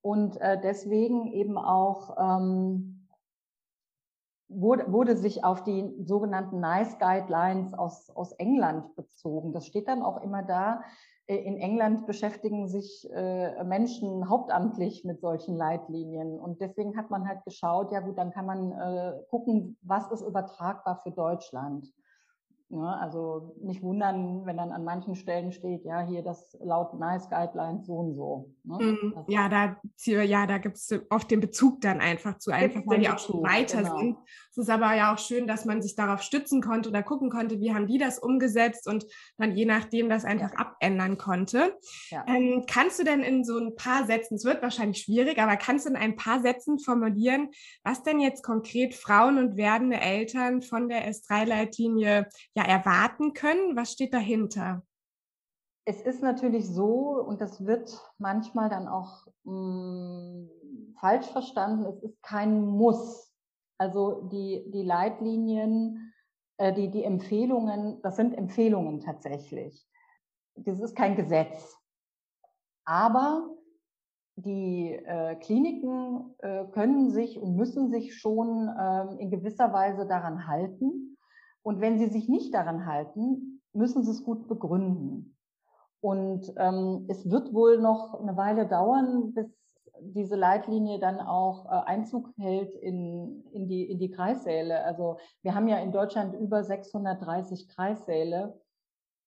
und 0.00 0.40
äh, 0.40 0.58
deswegen 0.58 1.26
eben 1.34 1.58
auch 1.58 2.16
ähm, 2.18 3.06
wurde, 4.48 4.90
wurde 4.90 5.16
sich 5.18 5.44
auf 5.44 5.64
die 5.64 5.94
sogenannten 6.02 6.60
NICE 6.60 6.96
Guidelines 6.98 7.74
aus, 7.74 8.08
aus 8.16 8.32
England 8.32 8.96
bezogen. 8.96 9.52
Das 9.52 9.66
steht 9.66 9.88
dann 9.88 10.02
auch 10.02 10.22
immer 10.22 10.42
da, 10.42 10.82
in 11.26 11.56
England 11.56 12.06
beschäftigen 12.06 12.68
sich 12.68 13.08
äh, 13.12 13.64
Menschen 13.64 14.28
hauptamtlich 14.28 15.04
mit 15.04 15.20
solchen 15.20 15.56
Leitlinien. 15.56 16.38
Und 16.38 16.60
deswegen 16.60 16.96
hat 16.96 17.10
man 17.10 17.26
halt 17.26 17.44
geschaut, 17.44 17.90
ja 17.90 18.00
gut, 18.00 18.16
dann 18.16 18.30
kann 18.32 18.46
man 18.46 18.72
äh, 18.72 19.12
gucken, 19.28 19.76
was 19.82 20.10
ist 20.12 20.22
übertragbar 20.22 21.00
für 21.02 21.10
Deutschland. 21.10 21.92
Ne? 22.68 23.00
Also 23.00 23.56
nicht 23.60 23.82
wundern, 23.82 24.44
wenn 24.44 24.56
dann 24.56 24.72
an 24.72 24.84
manchen 24.84 25.14
Stellen 25.14 25.52
steht, 25.52 25.84
ja, 25.84 26.00
hier 26.00 26.22
das 26.22 26.56
laut 26.60 26.94
NICE 26.94 27.28
Guidelines 27.28 27.86
so 27.86 27.94
und 27.94 28.14
so. 28.14 28.50
Ne? 28.64 28.78
Mhm. 28.80 29.24
Ja, 29.28 29.48
da, 29.48 29.76
ja, 30.04 30.46
da 30.46 30.58
gibt 30.58 30.76
es 30.76 30.92
oft 31.10 31.30
den 31.30 31.40
Bezug 31.40 31.80
dann 31.80 32.00
einfach 32.00 32.38
zu, 32.38 32.50
einfach 32.50 32.82
weil 32.86 33.00
die 33.00 33.08
auch 33.08 33.18
schon 33.18 33.42
weiter 33.42 33.82
genau. 33.82 33.98
sind. 33.98 34.16
Es 34.56 34.62
ist 34.62 34.70
aber 34.70 34.94
ja 34.94 35.12
auch 35.12 35.18
schön, 35.18 35.46
dass 35.46 35.66
man 35.66 35.82
sich 35.82 35.96
darauf 35.96 36.22
stützen 36.22 36.62
konnte 36.62 36.88
oder 36.88 37.02
gucken 37.02 37.28
konnte, 37.28 37.60
wie 37.60 37.74
haben 37.74 37.86
die 37.86 37.98
das 37.98 38.18
umgesetzt 38.18 38.88
und 38.88 39.04
dann 39.36 39.54
je 39.54 39.66
nachdem 39.66 40.08
das 40.08 40.24
einfach 40.24 40.52
ja. 40.52 40.58
abändern 40.58 41.18
konnte. 41.18 41.76
Ja. 42.08 42.24
Ähm, 42.26 42.64
kannst 42.66 42.98
du 42.98 43.04
denn 43.04 43.20
in 43.20 43.44
so 43.44 43.58
ein 43.58 43.76
paar 43.76 44.06
Sätzen, 44.06 44.36
es 44.36 44.46
wird 44.46 44.62
wahrscheinlich 44.62 45.02
schwierig, 45.02 45.38
aber 45.38 45.58
kannst 45.58 45.84
du 45.84 45.90
in 45.90 45.96
ein 45.96 46.16
paar 46.16 46.40
Sätzen 46.40 46.78
formulieren, 46.78 47.50
was 47.84 48.02
denn 48.02 48.18
jetzt 48.18 48.42
konkret 48.42 48.94
Frauen 48.94 49.36
und 49.36 49.58
werdende 49.58 50.00
Eltern 50.00 50.62
von 50.62 50.88
der 50.88 51.06
S3-Leitlinie 51.06 52.26
ja 52.54 52.64
erwarten 52.64 53.34
können? 53.34 53.76
Was 53.76 53.92
steht 53.92 54.14
dahinter? 54.14 54.82
Es 55.84 56.00
ist 56.00 56.22
natürlich 56.22 56.66
so, 56.66 57.22
und 57.26 57.42
das 57.42 57.66
wird 57.66 57.92
manchmal 58.16 58.70
dann 58.70 58.88
auch 58.88 59.26
mh, 59.44 59.52
hm, 59.52 60.50
falsch 60.98 61.26
verstanden, 61.26 61.84
es 61.84 62.02
ist 62.02 62.22
kein 62.22 62.62
Muss. 62.62 63.35
Also 63.78 64.28
die, 64.32 64.70
die 64.70 64.82
Leitlinien, 64.82 66.12
äh, 66.58 66.72
die, 66.72 66.90
die 66.90 67.04
Empfehlungen, 67.04 68.00
das 68.02 68.16
sind 68.16 68.34
Empfehlungen 68.34 69.00
tatsächlich. 69.00 69.86
Das 70.54 70.80
ist 70.80 70.96
kein 70.96 71.16
Gesetz. 71.16 71.76
Aber 72.84 73.50
die 74.36 74.92
äh, 74.92 75.34
Kliniken 75.36 76.34
äh, 76.38 76.64
können 76.66 77.10
sich 77.10 77.38
und 77.38 77.56
müssen 77.56 77.90
sich 77.90 78.16
schon 78.16 78.68
äh, 78.68 79.14
in 79.18 79.30
gewisser 79.30 79.72
Weise 79.72 80.06
daran 80.06 80.46
halten. 80.46 81.16
Und 81.62 81.80
wenn 81.80 81.98
sie 81.98 82.08
sich 82.08 82.28
nicht 82.28 82.54
daran 82.54 82.86
halten, 82.86 83.62
müssen 83.72 84.04
sie 84.04 84.10
es 84.10 84.24
gut 84.24 84.46
begründen. 84.46 85.36
Und 86.00 86.52
ähm, 86.56 87.06
es 87.08 87.28
wird 87.30 87.52
wohl 87.52 87.78
noch 87.78 88.20
eine 88.20 88.36
Weile 88.36 88.68
dauern, 88.68 89.32
bis 89.32 89.55
diese 90.00 90.36
Leitlinie 90.36 90.98
dann 90.98 91.20
auch 91.20 91.66
äh, 91.66 91.84
Einzug 91.86 92.30
hält 92.38 92.74
in, 92.74 93.44
in, 93.52 93.68
die, 93.68 93.90
in 93.90 93.98
die 93.98 94.10
Kreissäle. 94.10 94.84
Also 94.84 95.18
wir 95.42 95.54
haben 95.54 95.68
ja 95.68 95.78
in 95.78 95.92
Deutschland 95.92 96.34
über 96.34 96.64
630 96.64 97.68
Kreissäle 97.68 98.58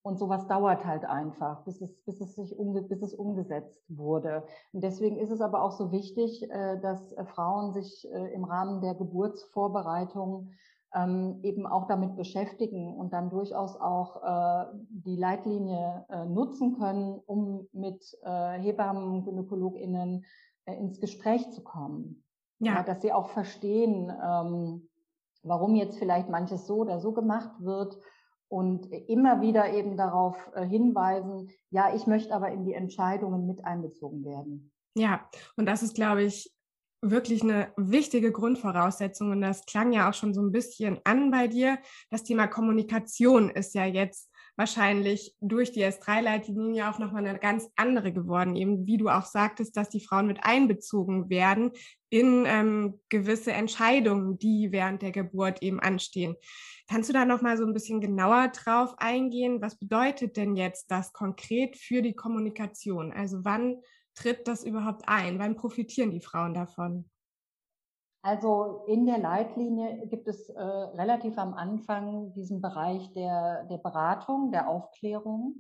und 0.02 0.18
sowas 0.18 0.48
dauert 0.48 0.86
halt 0.86 1.04
einfach, 1.06 1.64
bis 1.66 1.82
es, 1.82 1.94
bis 2.06 2.22
es, 2.22 2.36
sich 2.36 2.58
umge 2.58 2.82
bis 2.84 3.02
es 3.02 3.14
umgesetzt 3.14 3.84
wurde. 3.90 4.44
Und 4.72 4.84
deswegen 4.84 5.18
ist 5.18 5.32
es 5.32 5.42
aber 5.42 5.62
auch 5.62 5.72
so 5.72 5.92
wichtig, 5.92 6.50
äh, 6.50 6.80
dass 6.80 7.12
äh, 7.14 7.26
Frauen 7.26 7.74
sich 7.74 8.08
äh, 8.12 8.34
im 8.34 8.46
Rahmen 8.46 8.82
der 8.82 8.96
Geburtsvorbereitung 8.96 10.52
ähm, 10.96 11.40
eben 11.44 11.68
auch 11.68 11.86
damit 11.88 12.16
beschäftigen 12.16 12.96
und 12.96 13.14
dann 13.14 13.30
durchaus 13.30 13.76
auch 13.76 14.72
die 14.90 15.16
Leitlinie 15.16 16.06
nutzen 16.28 16.80
können, 16.80 17.20
um 17.28 17.68
mit 17.74 18.18
Hebammen, 18.24 19.24
GynäkologInnen 19.24 20.26
ins 20.78 21.00
Gespräch 21.00 21.50
zu 21.52 21.64
kommen. 21.64 22.24
Ja. 22.60 22.76
ja 22.76 22.84
dass 22.84 23.02
sie 23.02 23.14
auch 23.14 23.30
verstehen, 23.30 24.12
ähm, 24.24 24.90
warum 25.44 25.76
jetzt 25.76 25.98
vielleicht 25.98 26.30
manches 26.30 26.68
so 26.68 26.78
oder 26.78 27.00
so 27.00 27.14
gemacht 27.14 27.52
wird 27.60 27.98
und 28.50 28.92
immer 28.92 29.42
wieder 29.42 29.72
eben 29.74 29.96
darauf 29.96 30.36
äh, 30.56 30.66
hinweisen, 30.66 31.50
ja, 31.70 31.94
ich 31.94 32.08
möchte 32.08 32.34
aber 32.34 32.52
in 32.52 32.66
die 32.66 32.74
Entscheidungen 32.74 33.46
mit 33.46 33.64
einbezogen 33.64 34.26
werden. 34.26 34.72
Ja, 34.96 35.30
und 35.56 35.66
das 35.68 35.84
ist, 35.84 35.96
glaube 35.96 36.24
ich, 36.24 36.52
wirklich 37.02 37.44
eine 37.44 37.72
wichtige 37.78 38.32
Grundvoraussetzung. 38.32 39.32
Und 39.32 39.42
das 39.42 39.66
klang 39.66 39.94
ja 39.94 40.10
auch 40.10 40.14
schon 40.14 40.34
so 40.34 40.42
ein 40.42 40.52
bisschen 40.52 41.00
an 41.06 41.32
bei 41.32 41.48
dir. 41.48 41.80
Das 42.10 42.24
Thema 42.24 42.48
Kommunikation 42.48 43.50
ist 43.50 43.74
ja 43.74 43.86
jetzt 43.86 44.29
wahrscheinlich 44.60 45.34
durch 45.40 45.72
die 45.72 45.86
S3-Leitlinie 45.86 46.90
auch 46.90 47.00
nochmal 47.00 47.26
eine 47.26 47.40
ganz 47.40 47.70
andere 47.78 48.12
geworden. 48.12 48.58
Eben 48.58 48.86
wie 48.86 48.98
du 48.98 49.08
auch 49.08 49.24
sagtest, 49.24 49.78
dass 49.78 49.88
die 49.88 50.02
Frauen 50.02 50.28
mit 50.28 50.44
einbezogen 50.44 51.30
werden 51.30 51.72
in 52.10 52.44
ähm, 52.46 53.00
gewisse 53.08 53.54
Entscheidungen, 53.54 54.38
die 54.38 54.74
während 54.74 55.02
der 55.02 55.14
Geburt 55.14 55.64
eben 55.64 55.80
anstehen. 55.80 56.36
Kannst 56.90 57.08
du 57.08 57.14
da 57.14 57.24
nochmal 57.24 57.56
so 57.56 57.66
ein 57.66 57.74
bisschen 57.74 58.02
genauer 58.02 58.50
drauf 58.50 58.96
eingehen? 58.98 59.62
Was 59.62 59.80
bedeutet 59.80 60.36
denn 60.36 60.58
jetzt 60.58 60.92
das 60.92 61.14
konkret 61.14 61.78
für 61.78 62.02
die 62.02 62.14
Kommunikation? 62.14 63.14
Also 63.14 63.46
wann 63.46 63.78
tritt 64.14 64.46
das 64.46 64.66
überhaupt 64.66 65.04
ein? 65.08 65.40
Wann 65.40 65.56
profitieren 65.56 66.12
die 66.12 66.20
Frauen 66.22 66.54
davon? 66.54 67.10
Also 68.22 68.84
in 68.88 69.06
der 69.06 69.18
Leitlinie 69.18 70.08
gibt 70.08 70.28
es 70.28 70.50
äh, 70.50 70.62
relativ 70.62 71.38
am 71.38 71.54
Anfang 71.54 72.34
diesen 72.34 72.62
Bereich 72.62 73.14
der, 73.14 73.64
der 73.66 73.78
Beratung, 73.78 74.52
der 74.52 74.70
Aufklärung. 74.70 75.56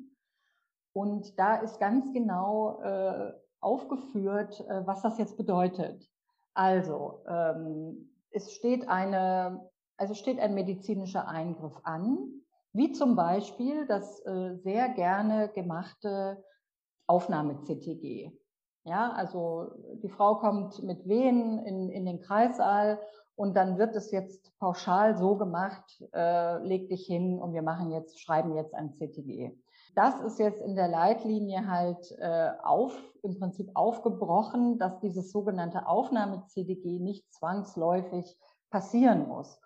Und 0.93 1.39
da 1.39 1.55
ist 1.55 1.79
ganz 1.79 2.11
genau 2.11 2.81
äh, 2.81 3.31
aufgeführt, 3.61 4.59
äh, 4.67 4.85
was 4.85 5.01
das 5.01 5.17
jetzt 5.17 5.37
bedeutet. 5.37 6.09
Also 6.53 7.23
ähm, 7.27 8.11
es 8.31 8.53
steht 8.53 8.89
eine, 8.89 9.69
also 9.95 10.13
steht 10.13 10.39
ein 10.39 10.53
medizinischer 10.53 11.27
Eingriff 11.27 11.79
an, 11.83 12.43
wie 12.73 12.91
zum 12.91 13.15
Beispiel 13.15 13.87
das 13.87 14.19
äh, 14.25 14.55
sehr 14.57 14.89
gerne 14.89 15.49
gemachte 15.49 16.43
Aufnahme-CTG. 17.07 18.31
Ja, 18.89 19.12
also 19.12 19.72
die 20.01 20.10
Frau 20.10 20.36
kommt 20.36 20.81
mit 20.81 21.08
Wehen 21.08 21.60
in, 21.60 21.89
in 21.89 22.08
den 22.08 22.22
Kreissaal 22.22 23.00
und 23.36 23.55
dann 23.55 23.77
wird 23.77 23.96
es 23.96 24.10
jetzt 24.10 24.51
pauschal 24.58 25.15
so 25.15 25.36
gemacht, 25.38 26.03
äh, 26.12 26.58
leg 26.65 26.89
dich 26.89 27.05
hin 27.05 27.39
und 27.39 27.53
wir 27.53 27.62
machen 27.62 27.91
jetzt, 27.91 28.19
schreiben 28.19 28.55
jetzt 28.55 28.74
ein 28.74 28.91
CTG. 28.96 29.51
Das 29.93 30.19
ist 30.22 30.39
jetzt 30.39 30.60
in 30.62 30.75
der 30.75 30.88
Leitlinie 30.88 31.67
halt 31.67 32.17
äh, 32.17 32.50
auf, 32.63 32.98
im 33.22 33.38
Prinzip 33.38 33.69
aufgebrochen, 33.75 34.79
dass 34.79 35.00
dieses 35.01 35.31
sogenannte 35.31 35.86
Aufnahme-CTG 35.88 37.00
nicht 37.00 37.31
zwangsläufig 37.31 38.39
passieren 38.72 39.27
muss. 39.27 39.60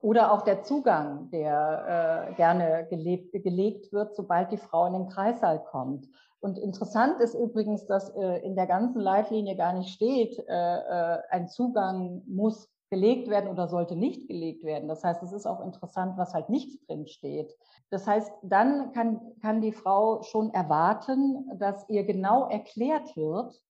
Oder 0.00 0.32
auch 0.32 0.40
der 0.40 0.62
Zugang, 0.62 1.28
der 1.28 2.30
äh, 2.30 2.34
gerne 2.36 2.86
gelebt, 2.88 3.32
gelegt 3.32 3.92
wird, 3.92 4.16
sobald 4.16 4.50
die 4.52 4.56
Frau 4.56 4.86
in 4.86 4.94
den 4.94 5.08
Kreissaal 5.08 5.62
kommt. 5.64 6.08
Und 6.40 6.58
interessant 6.58 7.20
ist 7.20 7.34
übrigens, 7.34 7.86
dass 7.86 8.08
äh, 8.16 8.38
in 8.38 8.56
der 8.56 8.66
ganzen 8.66 9.00
Leitlinie 9.00 9.56
gar 9.56 9.74
nicht 9.74 9.90
steht, 9.90 10.38
äh, 10.38 10.42
äh, 10.52 11.18
ein 11.30 11.48
Zugang 11.48 12.22
muss 12.26 12.68
gelegt 12.90 13.28
werden 13.28 13.48
oder 13.48 13.68
sollte 13.68 13.94
nicht 13.94 14.26
gelegt 14.26 14.64
werden. 14.64 14.88
Das 14.88 15.04
heißt, 15.04 15.22
es 15.22 15.32
ist 15.32 15.46
auch 15.46 15.60
interessant, 15.60 16.18
was 16.18 16.34
halt 16.34 16.48
nicht 16.48 16.88
drin 16.88 17.06
steht. 17.06 17.56
Das 17.90 18.06
heißt, 18.06 18.32
dann 18.42 18.92
kann, 18.92 19.20
kann 19.40 19.60
die 19.60 19.72
Frau 19.72 20.22
schon 20.22 20.52
erwarten, 20.52 21.48
dass 21.58 21.88
ihr 21.88 22.04
genau 22.04 22.48
erklärt 22.48 23.16
wird, 23.16 23.62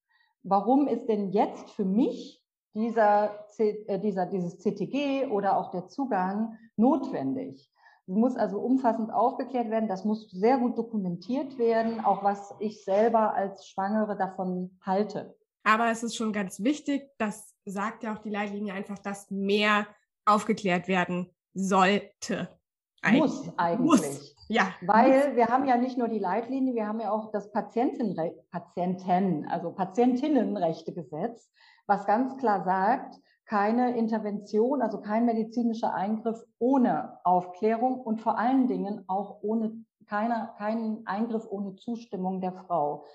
warum 0.42 0.88
ist 0.88 1.06
denn 1.06 1.32
jetzt 1.32 1.70
für 1.70 1.84
mich 1.84 2.42
dieser, 2.74 3.46
äh, 3.58 3.98
dieser, 3.98 4.26
dieses 4.26 4.58
CTG 4.58 5.26
oder 5.26 5.58
auch 5.58 5.70
der 5.70 5.88
Zugang 5.88 6.56
notwendig 6.76 7.70
muss 8.10 8.36
also 8.36 8.58
umfassend 8.58 9.12
aufgeklärt 9.12 9.70
werden. 9.70 9.88
Das 9.88 10.04
muss 10.04 10.30
sehr 10.30 10.58
gut 10.58 10.76
dokumentiert 10.76 11.58
werden, 11.58 12.04
auch 12.04 12.22
was 12.24 12.54
ich 12.58 12.84
selber 12.84 13.34
als 13.34 13.66
Schwangere 13.68 14.16
davon 14.16 14.78
halte. 14.82 15.36
Aber 15.62 15.90
es 15.90 16.02
ist 16.02 16.16
schon 16.16 16.32
ganz 16.32 16.62
wichtig, 16.62 17.10
das 17.18 17.54
sagt 17.64 18.02
ja 18.02 18.14
auch 18.14 18.18
die 18.18 18.30
Leitlinie 18.30 18.72
einfach, 18.72 18.98
dass 18.98 19.30
mehr 19.30 19.86
aufgeklärt 20.24 20.88
werden 20.88 21.30
sollte. 21.54 22.48
Eigentlich. 23.02 23.20
Muss 23.20 23.58
eigentlich. 23.58 23.80
Muss. 23.80 24.36
Ja. 24.48 24.74
Weil 24.82 25.36
wir 25.36 25.46
haben 25.46 25.66
ja 25.66 25.76
nicht 25.76 25.96
nur 25.96 26.08
die 26.08 26.18
Leitlinie, 26.18 26.74
wir 26.74 26.86
haben 26.86 27.00
ja 27.00 27.10
auch 27.10 27.30
das 27.30 27.52
Patientenre 27.52 28.34
Patienten, 28.50 29.46
also 29.48 29.70
Patientinnenrechtegesetz, 29.70 31.50
was 31.86 32.06
ganz 32.06 32.36
klar 32.36 32.64
sagt, 32.64 33.16
keine 33.50 33.96
Intervention, 33.96 34.80
also 34.80 35.00
kein 35.00 35.26
medizinischer 35.26 35.92
Eingriff 35.92 36.40
ohne 36.60 37.18
Aufklärung 37.24 38.00
und 38.00 38.20
vor 38.20 38.38
allen 38.38 38.68
Dingen 38.68 39.02
auch 39.08 39.42
ohne 39.42 39.84
keiner, 40.06 40.54
keinen 40.56 41.04
Eingriff 41.04 41.48
ohne 41.50 41.74
Zustimmung 41.74 42.40
der 42.40 42.52
Frau. 42.52 43.06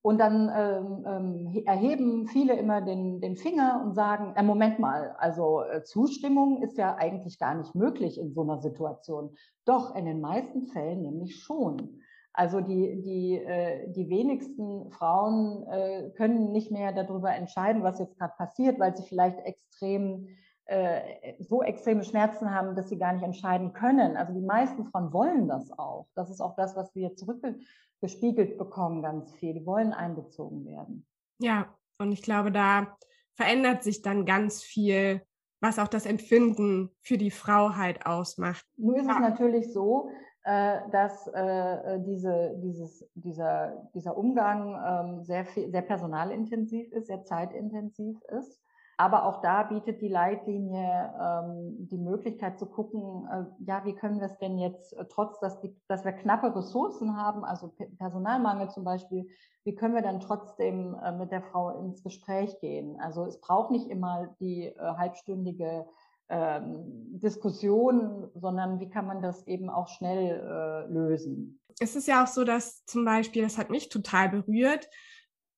Und 0.00 0.18
dann 0.18 0.50
ähm, 0.56 1.04
ähm, 1.06 1.62
erheben 1.66 2.26
viele 2.28 2.54
immer 2.54 2.80
den, 2.80 3.20
den 3.20 3.36
Finger 3.36 3.82
und 3.84 3.94
sagen, 3.94 4.32
äh, 4.36 4.42
Moment 4.42 4.78
mal, 4.78 5.16
also 5.18 5.60
äh, 5.60 5.82
Zustimmung 5.82 6.62
ist 6.62 6.78
ja 6.78 6.94
eigentlich 6.96 7.38
gar 7.38 7.54
nicht 7.54 7.74
möglich 7.74 8.18
in 8.18 8.32
so 8.32 8.40
einer 8.40 8.60
Situation. 8.60 9.36
Doch, 9.66 9.94
in 9.94 10.06
den 10.06 10.22
meisten 10.22 10.66
Fällen 10.68 11.02
nämlich 11.02 11.42
schon. 11.42 12.00
Also 12.36 12.60
die, 12.60 13.00
die, 13.00 13.36
äh, 13.36 13.88
die 13.92 14.10
wenigsten 14.10 14.90
Frauen 14.90 15.66
äh, 15.68 16.10
können 16.16 16.50
nicht 16.50 16.72
mehr 16.72 16.92
darüber 16.92 17.32
entscheiden, 17.32 17.84
was 17.84 18.00
jetzt 18.00 18.18
gerade 18.18 18.34
passiert, 18.36 18.80
weil 18.80 18.96
sie 18.96 19.04
vielleicht 19.04 19.38
extrem 19.40 20.26
äh, 20.66 21.34
so 21.38 21.62
extreme 21.62 22.02
Schmerzen 22.02 22.52
haben, 22.52 22.74
dass 22.74 22.88
sie 22.88 22.98
gar 22.98 23.12
nicht 23.12 23.22
entscheiden 23.22 23.72
können. 23.72 24.16
Also 24.16 24.32
die 24.32 24.44
meisten 24.44 24.84
Frauen 24.86 25.12
wollen 25.12 25.46
das 25.46 25.70
auch. 25.78 26.08
Das 26.16 26.28
ist 26.28 26.40
auch 26.40 26.56
das, 26.56 26.74
was 26.74 26.92
wir 26.96 27.14
zurückgespiegelt 27.14 28.58
bekommen, 28.58 29.00
ganz 29.00 29.32
viel. 29.34 29.54
Die 29.54 29.64
wollen 29.64 29.92
einbezogen 29.92 30.66
werden. 30.66 31.06
Ja, 31.38 31.72
und 31.98 32.10
ich 32.10 32.22
glaube, 32.22 32.50
da 32.50 32.96
verändert 33.34 33.84
sich 33.84 34.02
dann 34.02 34.26
ganz 34.26 34.60
viel, 34.60 35.22
was 35.60 35.78
auch 35.78 35.88
das 35.88 36.04
Empfinden 36.04 36.90
für 37.00 37.16
die 37.16 37.30
Frau 37.30 37.76
halt 37.76 38.06
ausmacht. 38.06 38.64
Nur 38.76 38.96
ist 38.96 39.06
ja. 39.06 39.12
es 39.12 39.20
natürlich 39.20 39.72
so, 39.72 40.10
dass 40.44 41.26
äh, 41.28 42.00
diese, 42.00 42.58
dieses, 42.58 43.08
dieser, 43.14 43.88
dieser 43.94 44.16
Umgang 44.16 44.76
ähm, 44.86 45.24
sehr, 45.24 45.46
viel, 45.46 45.70
sehr 45.70 45.80
personalintensiv 45.80 46.92
ist, 46.92 47.06
sehr 47.06 47.24
zeitintensiv 47.24 48.20
ist. 48.24 48.60
Aber 48.96 49.24
auch 49.24 49.40
da 49.40 49.64
bietet 49.64 50.00
die 50.00 50.08
Leitlinie 50.08 51.14
ähm, 51.20 51.88
die 51.88 51.98
Möglichkeit 51.98 52.58
zu 52.58 52.66
gucken, 52.66 53.26
äh, 53.28 53.64
ja, 53.64 53.84
wie 53.84 53.94
können 53.94 54.20
wir 54.20 54.26
es 54.26 54.38
denn 54.38 54.58
jetzt, 54.58 54.92
äh, 54.92 55.04
trotz 55.08 55.40
dass, 55.40 55.60
die, 55.60 55.74
dass 55.88 56.04
wir 56.04 56.12
knappe 56.12 56.54
Ressourcen 56.54 57.16
haben, 57.16 57.44
also 57.44 57.72
Personalmangel 57.98 58.70
zum 58.70 58.84
Beispiel, 58.84 59.26
wie 59.64 59.74
können 59.74 59.94
wir 59.94 60.02
dann 60.02 60.20
trotzdem 60.20 60.94
äh, 61.02 61.10
mit 61.12 61.32
der 61.32 61.42
Frau 61.42 61.70
ins 61.70 62.04
Gespräch 62.04 62.60
gehen? 62.60 63.00
Also 63.00 63.24
es 63.24 63.40
braucht 63.40 63.72
nicht 63.72 63.88
immer 63.88 64.28
die 64.38 64.66
äh, 64.66 64.78
halbstündige 64.78 65.86
ähm, 66.28 67.18
Diskussion, 67.18 68.30
sondern 68.34 68.80
wie 68.80 68.88
kann 68.88 69.06
man 69.06 69.22
das 69.22 69.46
eben 69.46 69.68
auch 69.68 69.88
schnell 69.88 70.40
äh, 70.40 70.92
lösen. 70.92 71.60
Es 71.80 71.96
ist 71.96 72.06
ja 72.06 72.22
auch 72.22 72.28
so, 72.28 72.44
dass 72.44 72.84
zum 72.86 73.04
Beispiel, 73.04 73.42
das 73.42 73.58
hat 73.58 73.70
mich 73.70 73.88
total 73.88 74.28
berührt, 74.28 74.88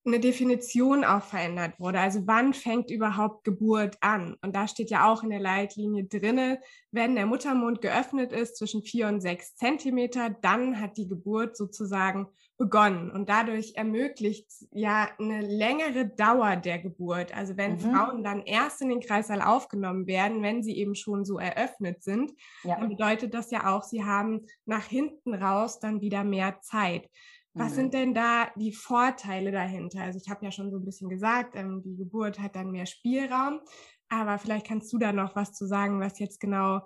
eine 0.07 0.19
Definition 0.19 1.03
auch 1.03 1.21
verändert 1.21 1.79
wurde. 1.79 1.99
Also 1.99 2.25
wann 2.25 2.53
fängt 2.53 2.89
überhaupt 2.89 3.43
Geburt 3.43 3.97
an? 4.01 4.35
Und 4.41 4.55
da 4.55 4.67
steht 4.67 4.89
ja 4.89 5.11
auch 5.11 5.23
in 5.23 5.29
der 5.29 5.39
Leitlinie 5.39 6.05
drinne, 6.05 6.59
wenn 6.91 7.15
der 7.15 7.25
Muttermund 7.25 7.81
geöffnet 7.81 8.31
ist 8.31 8.57
zwischen 8.57 8.83
vier 8.83 9.07
und 9.07 9.21
sechs 9.21 9.55
Zentimeter, 9.55 10.29
dann 10.29 10.79
hat 10.79 10.97
die 10.97 11.07
Geburt 11.07 11.57
sozusagen 11.57 12.27
begonnen. 12.57 13.11
Und 13.11 13.29
dadurch 13.29 13.73
ermöglicht 13.75 14.47
ja 14.71 15.09
eine 15.19 15.41
längere 15.41 16.07
Dauer 16.07 16.55
der 16.55 16.79
Geburt. 16.79 17.35
Also 17.35 17.55
wenn 17.55 17.73
mhm. 17.73 17.79
Frauen 17.79 18.23
dann 18.23 18.41
erst 18.41 18.81
in 18.81 18.89
den 18.89 18.99
Kreißsaal 18.99 19.41
aufgenommen 19.41 20.07
werden, 20.07 20.41
wenn 20.41 20.63
sie 20.63 20.75
eben 20.77 20.95
schon 20.95 21.23
so 21.23 21.37
eröffnet 21.37 22.03
sind, 22.03 22.31
ja. 22.63 22.79
dann 22.79 22.89
bedeutet 22.89 23.33
das 23.33 23.51
ja 23.51 23.75
auch, 23.75 23.83
sie 23.83 24.03
haben 24.03 24.47
nach 24.65 24.85
hinten 24.85 25.35
raus 25.35 25.79
dann 25.79 26.01
wieder 26.01 26.23
mehr 26.23 26.59
Zeit. 26.61 27.09
Was 27.57 27.75
sind 27.75 27.93
denn 27.93 28.13
da 28.13 28.47
die 28.55 28.71
Vorteile 28.71 29.51
dahinter? 29.51 30.01
Also 30.01 30.19
ich 30.21 30.29
habe 30.29 30.45
ja 30.45 30.51
schon 30.51 30.69
so 30.71 30.77
ein 30.77 30.85
bisschen 30.85 31.09
gesagt, 31.09 31.55
ähm, 31.55 31.81
die 31.83 31.95
Geburt 31.95 32.39
hat 32.39 32.55
dann 32.55 32.71
mehr 32.71 32.85
Spielraum, 32.85 33.61
aber 34.09 34.37
vielleicht 34.37 34.67
kannst 34.67 34.91
du 34.93 34.97
da 34.97 35.11
noch 35.11 35.35
was 35.35 35.53
zu 35.53 35.65
sagen, 35.65 35.99
was 35.99 36.19
jetzt 36.19 36.39
genau 36.39 36.81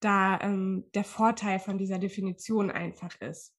da 0.00 0.38
ähm, 0.40 0.84
der 0.94 1.04
Vorteil 1.04 1.58
von 1.58 1.78
dieser 1.78 1.98
Definition 1.98 2.70
einfach 2.70 3.20
ist. 3.20 3.54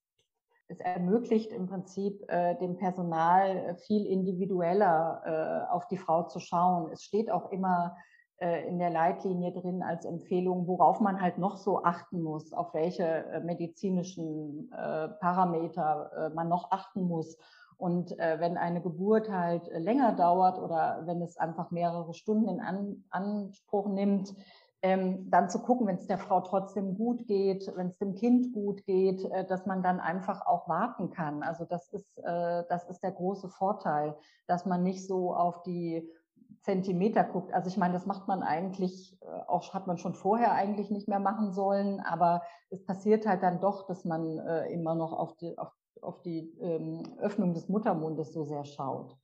Es 0.68 0.80
ermöglicht 0.80 1.50
im 1.50 1.66
Prinzip 1.66 2.22
äh, 2.28 2.54
dem 2.58 2.76
Personal 2.76 3.74
viel 3.86 4.06
individueller 4.06 5.22
äh, 5.24 5.72
auf 5.72 5.88
die 5.88 5.96
Frau 5.96 6.24
zu 6.24 6.40
schauen. 6.40 6.92
Es 6.92 7.02
steht 7.02 7.30
auch 7.30 7.50
immer 7.50 7.96
äh, 7.96 8.17
in 8.40 8.78
der 8.78 8.90
Leitlinie 8.90 9.52
drin 9.52 9.82
als 9.82 10.04
Empfehlung, 10.04 10.68
worauf 10.68 11.00
man 11.00 11.20
halt 11.20 11.38
noch 11.38 11.56
so 11.56 11.82
achten 11.82 12.22
muss, 12.22 12.52
auf 12.52 12.72
welche 12.72 13.04
äh, 13.04 13.40
medizinischen 13.40 14.70
äh, 14.72 15.08
Parameter 15.08 16.30
man 16.34 16.48
noch 16.48 16.70
achten 16.70 17.02
muss. 17.02 17.36
Und 17.76 18.10
wenn 18.10 18.56
eine 18.56 18.82
Geburt 18.82 19.30
halt 19.30 19.68
länger 19.72 20.12
dauert 20.12 20.58
oder 20.58 21.02
wenn 21.04 21.22
es 21.22 21.36
einfach 21.36 21.70
mehrere 21.70 22.12
Stunden 22.12 22.48
in 22.48 22.60
An 22.60 23.04
Anspruch 23.10 23.86
nimmt, 23.86 24.34
ähm, 24.80 25.28
dann 25.30 25.50
zu 25.50 25.60
gucken, 25.60 25.86
wenn 25.88 25.96
es 25.96 26.06
der 26.06 26.18
Frau 26.18 26.40
trotzdem 26.40 26.96
gut 26.96 27.26
geht, 27.26 27.70
wenn 27.74 27.88
es 27.88 27.98
dem 27.98 28.14
Kind 28.14 28.52
gut 28.52 28.84
geht, 28.84 29.24
äh, 29.24 29.44
dass 29.44 29.66
man 29.66 29.82
dann 29.82 29.98
einfach 29.98 30.46
auch 30.46 30.68
warten 30.68 31.10
kann. 31.10 31.42
Also 31.42 31.64
das 31.64 31.88
ist, 31.88 32.18
äh, 32.18 32.62
das 32.68 32.88
ist 32.88 33.02
der 33.02 33.10
große 33.10 33.48
Vorteil, 33.48 34.14
dass 34.46 34.66
man 34.66 34.84
nicht 34.84 35.04
so 35.04 35.34
auf 35.34 35.62
die 35.64 36.08
Zentimeter 36.68 37.24
guckt. 37.24 37.54
Also 37.54 37.68
ich 37.68 37.78
meine, 37.78 37.94
das 37.94 38.04
macht 38.04 38.28
man 38.28 38.42
eigentlich, 38.42 39.18
äh, 39.22 39.26
auch 39.46 39.72
hat 39.72 39.86
man 39.86 39.96
schon 39.96 40.14
vorher 40.14 40.52
eigentlich 40.52 40.90
nicht 40.90 41.08
mehr 41.08 41.18
machen 41.18 41.50
sollen, 41.50 42.00
aber 42.00 42.42
es 42.68 42.84
passiert 42.84 43.26
halt 43.26 43.42
dann 43.42 43.60
doch, 43.60 43.86
dass 43.86 44.04
man 44.04 44.38
äh, 44.38 44.70
immer 44.70 44.94
noch 44.94 45.14
auf 45.14 45.34
die, 45.38 45.56
auf, 45.56 45.72
auf 46.02 46.20
die 46.20 46.54
ähm, 46.60 47.02
Öffnung 47.20 47.54
des 47.54 47.70
Muttermundes 47.70 48.34
so 48.34 48.44
sehr 48.44 48.66
schaut. 48.66 49.16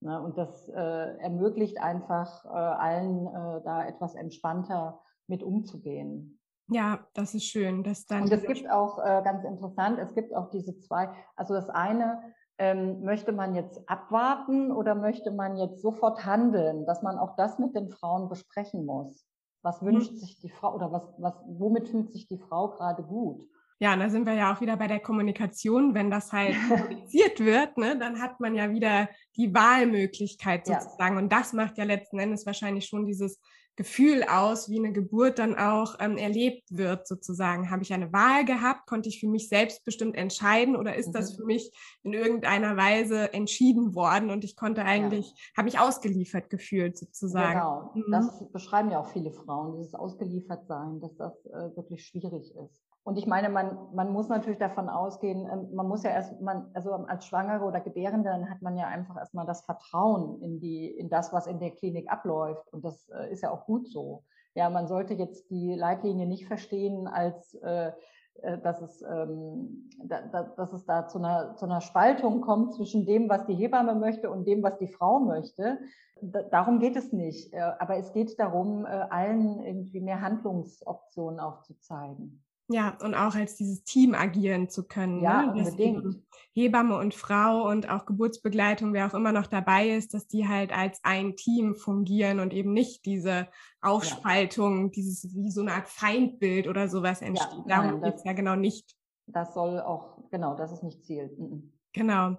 Ne? 0.00 0.20
Und 0.20 0.36
das 0.36 0.68
äh, 0.68 1.16
ermöglicht 1.16 1.80
einfach 1.80 2.44
äh, 2.44 2.48
allen 2.48 3.26
äh, 3.26 3.62
da 3.64 3.86
etwas 3.86 4.14
entspannter 4.14 5.00
mit 5.28 5.42
umzugehen. 5.42 6.38
Ja, 6.68 7.06
das 7.14 7.34
ist 7.34 7.44
schön. 7.44 7.82
Dass 7.82 8.04
dann 8.04 8.24
Und 8.24 8.32
es 8.32 8.42
gibt 8.42 8.70
auch, 8.70 8.98
äh, 8.98 9.22
ganz 9.24 9.44
interessant, 9.44 9.98
es 9.98 10.14
gibt 10.14 10.36
auch 10.36 10.50
diese 10.50 10.78
zwei, 10.78 11.08
also 11.36 11.54
das 11.54 11.70
eine, 11.70 12.20
ähm, 12.58 13.02
möchte 13.02 13.32
man 13.32 13.54
jetzt 13.54 13.88
abwarten 13.88 14.70
oder 14.72 14.94
möchte 14.94 15.30
man 15.30 15.56
jetzt 15.56 15.80
sofort 15.80 16.24
handeln, 16.24 16.86
dass 16.86 17.02
man 17.02 17.18
auch 17.18 17.36
das 17.36 17.58
mit 17.58 17.74
den 17.74 17.88
Frauen 17.88 18.28
besprechen 18.28 18.84
muss. 18.84 19.26
Was 19.62 19.80
mhm. 19.80 19.86
wünscht 19.86 20.16
sich 20.16 20.38
die 20.40 20.50
Frau 20.50 20.74
oder 20.74 20.92
was, 20.92 21.02
was, 21.18 21.34
womit 21.46 21.88
fühlt 21.88 22.12
sich 22.12 22.26
die 22.26 22.38
Frau 22.38 22.68
gerade 22.68 23.02
gut? 23.02 23.42
Ja, 23.78 23.94
und 23.94 23.98
da 23.98 24.08
sind 24.10 24.26
wir 24.26 24.34
ja 24.34 24.54
auch 24.54 24.60
wieder 24.60 24.76
bei 24.76 24.86
der 24.86 25.00
Kommunikation. 25.00 25.92
Wenn 25.92 26.08
das 26.08 26.32
halt 26.32 26.54
kommuniziert 26.68 27.40
wird, 27.40 27.76
ne, 27.78 27.98
dann 27.98 28.20
hat 28.20 28.38
man 28.38 28.54
ja 28.54 28.70
wieder 28.70 29.08
die 29.36 29.52
Wahlmöglichkeit 29.52 30.66
sozusagen. 30.66 31.16
Ja. 31.16 31.20
Und 31.20 31.32
das 31.32 31.52
macht 31.52 31.78
ja 31.78 31.84
letzten 31.84 32.20
Endes 32.20 32.46
wahrscheinlich 32.46 32.86
schon 32.86 33.06
dieses 33.06 33.40
Gefühl 33.76 34.24
aus, 34.24 34.68
wie 34.68 34.78
eine 34.78 34.92
Geburt 34.92 35.38
dann 35.38 35.56
auch 35.56 35.96
ähm, 35.98 36.18
erlebt 36.18 36.64
wird, 36.70 37.06
sozusagen. 37.06 37.70
Habe 37.70 37.82
ich 37.82 37.92
eine 37.92 38.12
Wahl 38.12 38.44
gehabt? 38.44 38.86
Konnte 38.86 39.08
ich 39.08 39.20
für 39.20 39.28
mich 39.28 39.48
selbstbestimmt 39.48 40.16
entscheiden 40.16 40.76
oder 40.76 40.94
ist 40.94 41.08
mhm. 41.08 41.12
das 41.12 41.36
für 41.36 41.44
mich 41.44 41.72
in 42.02 42.12
irgendeiner 42.12 42.76
Weise 42.76 43.32
entschieden 43.32 43.94
worden 43.94 44.30
und 44.30 44.44
ich 44.44 44.56
konnte 44.56 44.84
eigentlich, 44.84 45.30
ja. 45.30 45.56
habe 45.56 45.64
mich 45.64 45.78
ausgeliefert 45.78 46.50
gefühlt, 46.50 46.98
sozusagen. 46.98 47.60
Genau, 47.60 47.92
mhm. 47.94 48.10
das 48.10 48.52
beschreiben 48.52 48.90
ja 48.90 49.00
auch 49.00 49.08
viele 49.08 49.32
Frauen, 49.32 49.76
dieses 49.76 49.94
Ausgeliefertsein, 49.94 51.00
dass 51.00 51.16
das 51.16 51.46
äh, 51.46 51.76
wirklich 51.76 52.06
schwierig 52.06 52.54
ist. 52.54 52.91
Und 53.04 53.18
ich 53.18 53.26
meine, 53.26 53.48
man, 53.48 53.88
man 53.94 54.12
muss 54.12 54.28
natürlich 54.28 54.60
davon 54.60 54.88
ausgehen, 54.88 55.48
ähm, 55.52 55.74
man 55.74 55.88
muss 55.88 56.04
ja 56.04 56.10
erst, 56.10 56.40
man, 56.40 56.70
also 56.74 56.92
als 56.92 57.26
Schwangere 57.26 57.64
oder 57.64 57.80
Gebärende, 57.80 58.30
dann 58.30 58.48
hat 58.48 58.62
man 58.62 58.76
ja 58.76 58.86
einfach 58.86 59.16
erstmal 59.16 59.46
das 59.46 59.64
Vertrauen 59.64 60.40
in 60.40 60.60
die, 60.60 60.86
in 60.86 61.08
das, 61.08 61.32
was 61.32 61.48
in 61.48 61.58
der 61.58 61.72
Klinik 61.72 62.10
abläuft. 62.10 62.72
Und 62.72 62.84
das 62.84 63.08
äh, 63.08 63.32
ist 63.32 63.42
ja 63.42 63.50
auch 63.50 63.66
gut 63.66 63.88
so. 63.88 64.22
Ja, 64.54 64.70
man 64.70 64.86
sollte 64.86 65.14
jetzt 65.14 65.50
die 65.50 65.74
Leitlinie 65.74 66.26
nicht 66.26 66.46
verstehen 66.46 67.08
als, 67.08 67.54
äh, 67.54 67.90
äh 68.42 68.58
dass 68.58 68.80
es, 68.80 69.02
ähm, 69.02 69.90
da, 70.04 70.44
dass 70.56 70.72
es 70.72 70.84
da 70.86 71.08
zu 71.08 71.18
einer, 71.18 71.56
zu 71.56 71.64
einer 71.64 71.80
Spaltung 71.80 72.40
kommt 72.40 72.74
zwischen 72.74 73.04
dem, 73.04 73.28
was 73.28 73.46
die 73.46 73.54
Hebamme 73.54 73.96
möchte 73.96 74.30
und 74.30 74.46
dem, 74.46 74.62
was 74.62 74.78
die 74.78 74.92
Frau 74.92 75.18
möchte. 75.18 75.78
darum 76.52 76.78
geht 76.78 76.94
es 76.94 77.12
nicht. 77.12 77.52
Äh, 77.52 77.72
aber 77.80 77.96
es 77.96 78.12
geht 78.12 78.38
darum, 78.38 78.86
allen 78.86 79.58
irgendwie 79.64 80.00
mehr 80.00 80.20
Handlungsoptionen 80.20 81.40
aufzuzeigen. 81.40 82.44
Ja, 82.72 82.96
und 83.02 83.14
auch 83.14 83.34
als 83.34 83.56
dieses 83.56 83.84
Team 83.84 84.14
agieren 84.14 84.68
zu 84.68 84.84
können. 84.84 85.22
Ja, 85.22 85.42
ne? 85.42 85.52
unbedingt. 85.52 86.22
Hebamme 86.54 86.98
und 86.98 87.14
Frau 87.14 87.68
und 87.68 87.88
auch 87.88 88.04
Geburtsbegleitung, 88.04 88.92
wer 88.92 89.06
auch 89.06 89.14
immer 89.14 89.32
noch 89.32 89.46
dabei 89.46 89.88
ist, 89.88 90.12
dass 90.12 90.26
die 90.26 90.46
halt 90.46 90.70
als 90.70 91.00
ein 91.02 91.34
Team 91.34 91.74
fungieren 91.76 92.40
und 92.40 92.52
eben 92.52 92.74
nicht 92.74 93.06
diese 93.06 93.48
Aufspaltung, 93.80 94.86
ja. 94.86 94.90
dieses 94.90 95.34
wie 95.34 95.50
so 95.50 95.62
eine 95.62 95.72
Art 95.72 95.88
Feindbild 95.88 96.68
oder 96.68 96.88
sowas 96.88 97.22
entsteht. 97.22 97.66
Ja, 97.66 97.82
Darum 97.82 98.02
geht 98.02 98.16
es 98.16 98.24
ja 98.24 98.34
genau 98.34 98.54
nicht. 98.54 98.94
Das 99.26 99.54
soll 99.54 99.80
auch, 99.80 100.18
genau, 100.30 100.54
das 100.54 100.72
ist 100.72 100.82
nicht 100.82 101.04
Ziel. 101.04 101.30
Mhm. 101.38 101.72
Genau. 101.94 102.36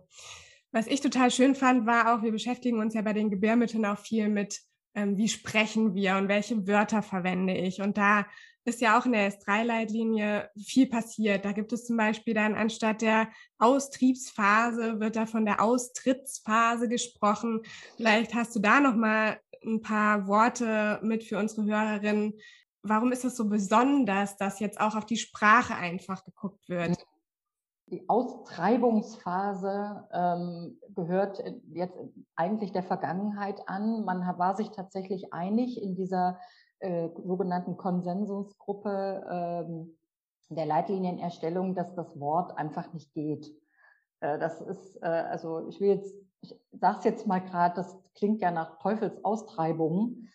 Was 0.72 0.88
ich 0.88 1.02
total 1.02 1.32
schön 1.32 1.56
fand, 1.56 1.86
war 1.86 2.14
auch, 2.14 2.24
wir 2.24 2.32
beschäftigen 2.32 2.80
uns 2.80 2.94
ja 2.94 3.02
bei 3.02 3.14
den 3.14 3.30
Gebärmitteln 3.30 3.86
auch 3.86 4.00
viel 4.00 4.30
mit, 4.30 4.62
ähm, 4.96 5.18
wie 5.18 5.28
sprechen 5.28 5.96
wir 5.96 6.18
und 6.18 6.28
welche 6.28 6.68
Wörter 6.68 7.02
verwende 7.02 7.54
ich. 7.54 7.82
Und 7.82 7.98
da 7.98 8.26
ist 8.66 8.82
ja 8.82 8.98
auch 8.98 9.06
in 9.06 9.12
der 9.12 9.32
S3-Leitlinie 9.32 10.50
viel 10.58 10.88
passiert. 10.88 11.44
Da 11.44 11.52
gibt 11.52 11.74
es 11.74 11.86
zum 11.86 11.98
Beispiel 11.98 12.34
dann 12.34 12.56
anstatt 12.56 13.02
der 13.02 13.30
Austriebsphase 13.58 15.00
wird 15.00 15.16
da 15.16 15.26
von 15.26 15.46
der 15.46 15.62
Austrittsphase 15.62 16.88
gesprochen. 16.88 17.62
Vielleicht 17.98 18.34
hast 18.34 18.56
du 18.56 18.60
da 18.60 18.80
noch 18.80 18.96
mal 18.96 19.40
ein 19.66 19.82
paar 19.82 20.28
Worte 20.28 21.00
mit 21.04 21.24
für 21.24 21.38
unsere 21.38 21.66
Hörerinnen. 21.66 22.34
Warum 22.84 23.12
ist 23.12 23.26
es 23.26 23.36
so 23.36 23.48
besonders, 23.48 24.38
dass 24.38 24.60
jetzt 24.60 24.80
auch 24.80 24.96
auf 24.96 25.06
die 25.06 25.18
Sprache 25.18 25.76
einfach 25.76 26.24
geguckt 26.24 26.68
wird? 26.70 26.98
Die 27.94 28.10
Austreibungsphase 28.10 30.08
ähm, 30.12 30.80
gehört 30.96 31.44
jetzt 31.70 31.96
eigentlich 32.36 32.72
der 32.72 32.82
Vergangenheit 32.82 33.70
an. 33.70 34.04
Man 34.04 34.22
war 34.40 34.56
sich 34.56 34.72
tatsächlich 34.72 35.32
einig 35.32 35.80
in 35.80 35.94
dieser 35.94 36.40
äh, 36.80 37.10
sogenannten 37.24 37.78
Konsensusgruppe 37.78 39.28
ähm, 39.30 39.96
der 40.50 40.66
Leitlinienerstellung, 40.66 41.76
dass 41.76 41.94
das 41.94 42.20
Wort 42.20 42.58
einfach 42.58 42.92
nicht 42.94 43.14
geht. 43.14 43.54
Äh, 44.22 44.40
das 44.40 44.60
ist, 44.62 44.96
äh, 45.04 45.06
also 45.06 45.68
ich 45.68 45.80
will 45.80 45.90
jetzt, 45.90 46.16
ich 46.42 46.60
sage 46.72 46.98
es 46.98 47.06
jetzt 47.06 47.28
mal 47.28 47.42
gerade, 47.42 47.76
das 47.76 47.96
klingt 48.16 48.42
ja 48.42 48.50
nach 48.50 48.80
Teufelsaustreibung. 48.80 50.30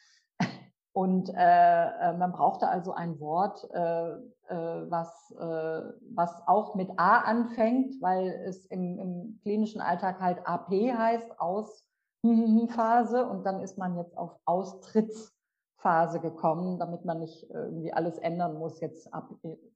Und 0.98 1.32
äh, 1.32 1.86
äh, 1.86 2.12
man 2.14 2.32
brauchte 2.32 2.66
also 2.68 2.92
ein 2.92 3.20
Wort, 3.20 3.70
äh, 3.72 4.08
äh, 4.08 4.90
was, 4.90 5.30
äh, 5.30 5.82
was 6.12 6.42
auch 6.48 6.74
mit 6.74 6.90
A 6.96 7.18
anfängt, 7.18 8.02
weil 8.02 8.30
es 8.48 8.66
im, 8.66 8.98
im 8.98 9.38
klinischen 9.42 9.80
Alltag 9.80 10.18
halt 10.18 10.44
AP 10.44 10.72
heißt, 10.72 11.38
Ausphase. 11.38 13.28
Und 13.28 13.46
dann 13.46 13.60
ist 13.60 13.78
man 13.78 13.96
jetzt 13.96 14.18
auf 14.18 14.40
Austritts 14.44 15.32
Phase 15.76 16.18
gekommen, 16.18 16.80
damit 16.80 17.04
man 17.04 17.20
nicht 17.20 17.48
irgendwie 17.48 17.92
alles 17.92 18.18
ändern 18.18 18.58
muss, 18.58 18.80
jetzt 18.80 19.08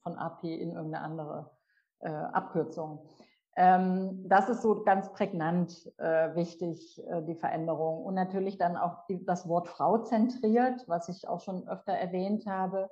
von 0.03 0.17
AP 0.17 0.43
in 0.43 0.73
irgendeine 0.73 1.05
andere 1.05 1.51
äh, 2.01 2.09
Abkürzung. 2.09 3.07
Ähm, 3.55 4.29
das 4.29 4.49
ist 4.49 4.63
so 4.63 4.83
ganz 4.83 5.13
prägnant 5.13 5.93
äh, 5.99 6.35
wichtig, 6.35 7.03
äh, 7.07 7.23
die 7.23 7.35
Veränderung. 7.35 8.03
Und 8.03 8.15
natürlich 8.15 8.57
dann 8.57 8.77
auch 8.77 9.05
die, 9.07 9.25
das 9.25 9.47
Wort 9.47 9.69
Frau 9.69 9.99
zentriert, 9.99 10.85
was 10.89 11.09
ich 11.09 11.29
auch 11.29 11.41
schon 11.41 11.69
öfter 11.69 11.93
erwähnt 11.93 12.47
habe. 12.47 12.89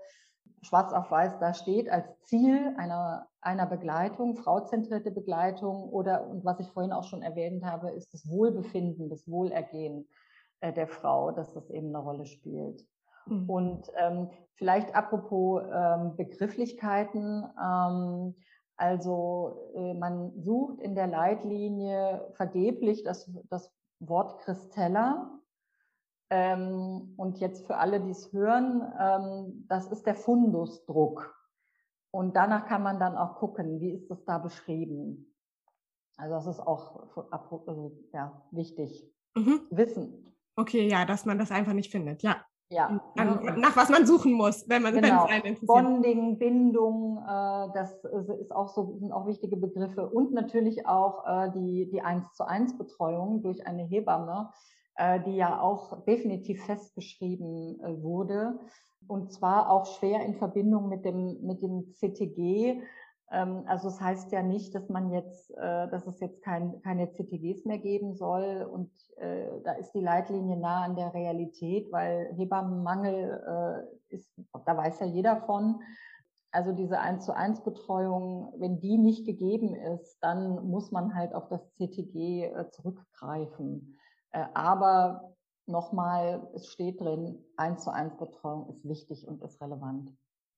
Schwarz 0.62 0.92
auf 0.92 1.10
Weiß 1.10 1.38
da 1.38 1.54
steht 1.54 1.88
als 1.88 2.06
Ziel 2.24 2.74
einer, 2.76 3.26
einer 3.40 3.64
Begleitung, 3.64 4.36
frauzentrierte 4.36 5.10
Begleitung 5.10 5.84
oder, 5.84 6.26
und 6.26 6.44
was 6.44 6.60
ich 6.60 6.70
vorhin 6.70 6.92
auch 6.92 7.04
schon 7.04 7.22
erwähnt 7.22 7.64
habe, 7.64 7.90
ist 7.92 8.12
das 8.12 8.28
Wohlbefinden, 8.28 9.08
das 9.08 9.26
Wohlergehen 9.26 10.06
äh, 10.60 10.74
der 10.74 10.88
Frau, 10.88 11.30
dass 11.30 11.54
das 11.54 11.70
eben 11.70 11.88
eine 11.88 12.04
Rolle 12.04 12.26
spielt. 12.26 12.84
Mhm. 13.24 13.48
Und 13.48 13.92
ähm, 13.96 14.28
vielleicht 14.56 14.94
apropos 14.94 15.62
ähm, 15.72 16.16
Begrifflichkeiten. 16.16 17.46
Ähm, 17.58 18.34
also 18.80 19.70
äh, 19.74 19.92
man 19.92 20.32
sucht 20.40 20.80
in 20.80 20.94
der 20.94 21.06
Leitlinie 21.06 22.32
vergeblich 22.32 23.02
das, 23.02 23.30
das 23.50 23.70
Wort 23.98 24.40
Christella. 24.40 25.38
Ähm, 26.30 27.12
und 27.18 27.40
jetzt 27.40 27.66
für 27.66 27.76
alle, 27.76 28.00
die 28.00 28.08
es 28.08 28.32
hören, 28.32 28.90
ähm, 28.98 29.66
das 29.68 29.88
ist 29.88 30.06
der 30.06 30.14
Fundusdruck. 30.14 31.36
Und 32.10 32.34
danach 32.36 32.66
kann 32.66 32.82
man 32.82 32.98
dann 32.98 33.18
auch 33.18 33.36
gucken, 33.36 33.80
wie 33.80 33.92
ist 33.92 34.10
das 34.10 34.24
da 34.24 34.38
beschrieben. 34.38 35.36
Also 36.16 36.34
das 36.34 36.46
ist 36.46 36.60
auch 36.60 37.18
also, 37.30 37.92
ja, 38.14 38.42
wichtig. 38.50 39.06
Mhm. 39.34 39.60
Wissen. 39.70 40.34
Okay, 40.56 40.88
ja, 40.88 41.04
dass 41.04 41.26
man 41.26 41.38
das 41.38 41.50
einfach 41.50 41.74
nicht 41.74 41.90
findet, 41.90 42.22
ja. 42.22 42.42
Ja. 42.70 43.00
An, 43.16 43.60
nach 43.60 43.76
was 43.76 43.88
man 43.88 44.06
suchen 44.06 44.32
muss, 44.32 44.68
wenn 44.68 44.82
man 44.82 44.94
genau. 44.94 45.26
wenn 45.28 45.40
es 45.40 45.44
einen 45.44 45.66
Bonding, 45.66 46.38
Bindung, 46.38 47.18
äh, 47.18 47.68
das 47.74 48.04
ist 48.40 48.52
auch 48.52 48.68
so, 48.68 48.96
sind 49.00 49.12
auch 49.12 49.26
wichtige 49.26 49.56
Begriffe. 49.56 50.08
Und 50.08 50.32
natürlich 50.32 50.86
auch 50.86 51.26
äh, 51.26 51.50
die, 51.50 51.90
die 51.90 52.00
1 52.00 52.32
zu 52.34 52.46
1 52.46 52.78
Betreuung 52.78 53.42
durch 53.42 53.66
eine 53.66 53.82
Hebamme, 53.82 54.50
äh, 54.94 55.20
die 55.20 55.36
ja 55.36 55.60
auch 55.60 56.04
definitiv 56.04 56.64
festgeschrieben 56.64 57.80
äh, 57.80 58.02
wurde. 58.02 58.60
Und 59.08 59.32
zwar 59.32 59.70
auch 59.70 59.86
schwer 59.98 60.24
in 60.24 60.36
Verbindung 60.36 60.88
mit 60.88 61.04
dem, 61.04 61.40
mit 61.42 61.62
dem 61.62 61.92
CTG, 61.94 62.82
also 63.30 63.88
es 63.88 63.94
das 63.94 64.00
heißt 64.00 64.32
ja 64.32 64.42
nicht, 64.42 64.74
dass 64.74 64.88
man 64.88 65.12
jetzt, 65.12 65.52
äh, 65.52 65.88
dass 65.88 66.06
es 66.06 66.18
jetzt 66.18 66.42
kein, 66.42 66.82
keine 66.82 67.12
CTGs 67.12 67.64
mehr 67.64 67.78
geben 67.78 68.14
soll. 68.14 68.68
Und 68.68 68.90
äh, 69.18 69.46
da 69.62 69.72
ist 69.74 69.92
die 69.92 70.00
Leitlinie 70.00 70.56
nah 70.56 70.82
an 70.82 70.96
der 70.96 71.14
Realität, 71.14 71.92
weil 71.92 72.34
Hebammenmangel 72.36 73.86
äh, 74.10 74.14
ist, 74.14 74.32
da 74.66 74.76
weiß 74.76 74.98
ja 75.00 75.06
jeder 75.06 75.36
von. 75.42 75.80
Also 76.50 76.72
diese 76.72 76.98
1 76.98 77.24
zu 77.24 77.32
1 77.32 77.62
Betreuung, 77.62 78.52
wenn 78.58 78.80
die 78.80 78.98
nicht 78.98 79.24
gegeben 79.24 79.76
ist, 79.76 80.18
dann 80.20 80.66
muss 80.66 80.90
man 80.90 81.14
halt 81.14 81.32
auf 81.32 81.46
das 81.46 81.60
CTG 81.76 82.52
zurückgreifen. 82.72 83.96
Aber 84.32 85.36
nochmal, 85.66 86.50
es 86.54 86.66
steht 86.66 87.00
drin, 87.00 87.38
1 87.56 87.84
zu 87.84 87.92
1 87.92 88.16
Betreuung 88.16 88.68
ist 88.68 88.84
wichtig 88.84 89.28
und 89.28 89.40
ist 89.44 89.62
relevant. 89.62 90.12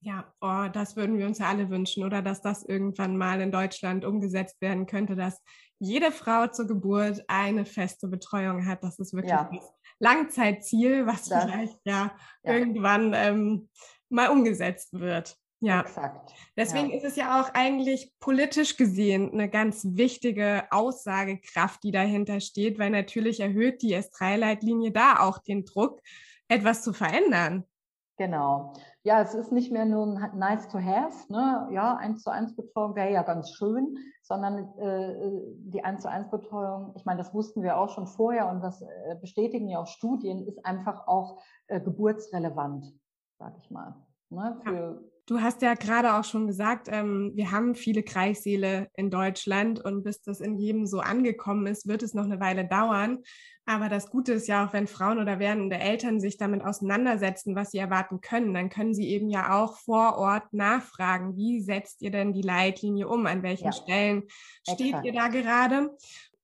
Ja, 0.04 0.32
oh, 0.40 0.68
das 0.72 0.96
würden 0.96 1.16
wir 1.16 1.26
uns 1.26 1.38
ja 1.38 1.46
alle 1.46 1.70
wünschen, 1.70 2.04
oder 2.04 2.22
dass 2.22 2.42
das 2.42 2.64
irgendwann 2.64 3.16
mal 3.16 3.40
in 3.40 3.52
Deutschland 3.52 4.04
umgesetzt 4.04 4.60
werden 4.60 4.86
könnte, 4.86 5.14
dass 5.14 5.40
jede 5.78 6.10
Frau 6.10 6.48
zur 6.48 6.66
Geburt 6.66 7.22
eine 7.28 7.64
feste 7.64 8.08
Betreuung 8.08 8.66
hat. 8.66 8.82
Das 8.82 8.98
ist 8.98 9.14
wirklich 9.14 9.30
ja. 9.30 9.48
das 9.52 9.72
Langzeitziel, 10.00 11.06
was 11.06 11.28
das, 11.28 11.44
vielleicht 11.44 11.78
ja, 11.84 12.16
ja. 12.42 12.52
irgendwann 12.52 13.12
ähm, 13.14 13.68
mal 14.08 14.28
umgesetzt 14.30 14.92
wird. 14.92 15.36
Ja, 15.60 15.82
Exakt. 15.82 16.34
deswegen 16.56 16.90
ja. 16.90 16.96
ist 16.96 17.04
es 17.04 17.14
ja 17.14 17.40
auch 17.40 17.54
eigentlich 17.54 18.12
politisch 18.18 18.76
gesehen 18.76 19.30
eine 19.30 19.48
ganz 19.48 19.86
wichtige 19.92 20.64
Aussagekraft, 20.72 21.84
die 21.84 21.92
dahinter 21.92 22.40
steht, 22.40 22.80
weil 22.80 22.90
natürlich 22.90 23.38
erhöht 23.38 23.82
die 23.82 23.96
S3-Leitlinie 23.96 24.90
da 24.90 25.20
auch 25.20 25.38
den 25.38 25.64
Druck, 25.64 26.00
etwas 26.48 26.82
zu 26.82 26.92
verändern. 26.92 27.64
Genau. 28.22 28.72
Ja, 29.02 29.20
es 29.20 29.34
ist 29.34 29.50
nicht 29.50 29.72
mehr 29.72 29.84
nur 29.84 30.06
ein 30.06 30.38
nice 30.38 30.68
to 30.68 30.78
have, 30.78 31.32
ne? 31.32 31.68
ja, 31.72 31.96
eins 31.96 32.22
zu 32.22 32.30
eins 32.30 32.54
Betreuung 32.54 32.94
wäre 32.94 33.10
ja 33.10 33.24
ganz 33.24 33.50
schön, 33.50 33.98
sondern 34.22 34.78
äh, 34.78 35.42
die 35.56 35.82
eins 35.82 36.02
zu 36.02 36.08
eins 36.08 36.30
Betreuung, 36.30 36.92
ich 36.94 37.04
meine, 37.04 37.18
das 37.18 37.34
wussten 37.34 37.64
wir 37.64 37.78
auch 37.78 37.88
schon 37.88 38.06
vorher 38.06 38.48
und 38.48 38.60
das 38.60 38.80
äh, 38.80 39.16
bestätigen 39.20 39.68
ja 39.68 39.80
auch 39.80 39.88
Studien, 39.88 40.46
ist 40.46 40.64
einfach 40.64 41.08
auch 41.08 41.42
äh, 41.66 41.80
geburtsrelevant, 41.80 42.94
sag 43.40 43.56
ich 43.58 43.72
mal. 43.72 43.96
Ne? 44.30 44.56
Für, 44.62 45.02
Du 45.26 45.40
hast 45.40 45.62
ja 45.62 45.74
gerade 45.74 46.14
auch 46.14 46.24
schon 46.24 46.48
gesagt, 46.48 46.88
ähm, 46.90 47.32
wir 47.34 47.52
haben 47.52 47.74
viele 47.76 48.02
Kreissäle 48.02 48.88
in 48.96 49.10
Deutschland 49.10 49.84
und 49.84 50.02
bis 50.02 50.20
das 50.20 50.40
in 50.40 50.58
jedem 50.58 50.86
so 50.86 50.98
angekommen 50.98 51.66
ist, 51.66 51.86
wird 51.86 52.02
es 52.02 52.12
noch 52.12 52.24
eine 52.24 52.40
Weile 52.40 52.66
dauern. 52.66 53.18
Aber 53.64 53.88
das 53.88 54.10
Gute 54.10 54.32
ist 54.32 54.48
ja 54.48 54.66
auch, 54.66 54.72
wenn 54.72 54.88
Frauen 54.88 55.20
oder 55.20 55.38
werdende 55.38 55.78
Eltern 55.78 56.18
sich 56.18 56.36
damit 56.36 56.64
auseinandersetzen, 56.64 57.54
was 57.54 57.70
sie 57.70 57.78
erwarten 57.78 58.20
können, 58.20 58.52
dann 58.52 58.70
können 58.70 58.92
sie 58.92 59.08
eben 59.08 59.30
ja 59.30 59.62
auch 59.62 59.76
vor 59.76 60.18
Ort 60.18 60.52
nachfragen, 60.52 61.36
wie 61.36 61.60
setzt 61.60 62.02
ihr 62.02 62.10
denn 62.10 62.32
die 62.32 62.42
Leitlinie 62.42 63.06
um? 63.06 63.26
An 63.26 63.44
welchen 63.44 63.66
ja. 63.66 63.72
Stellen 63.72 64.24
steht 64.68 64.88
Exakt. 64.88 65.06
ihr 65.06 65.12
da 65.12 65.28
gerade? 65.28 65.96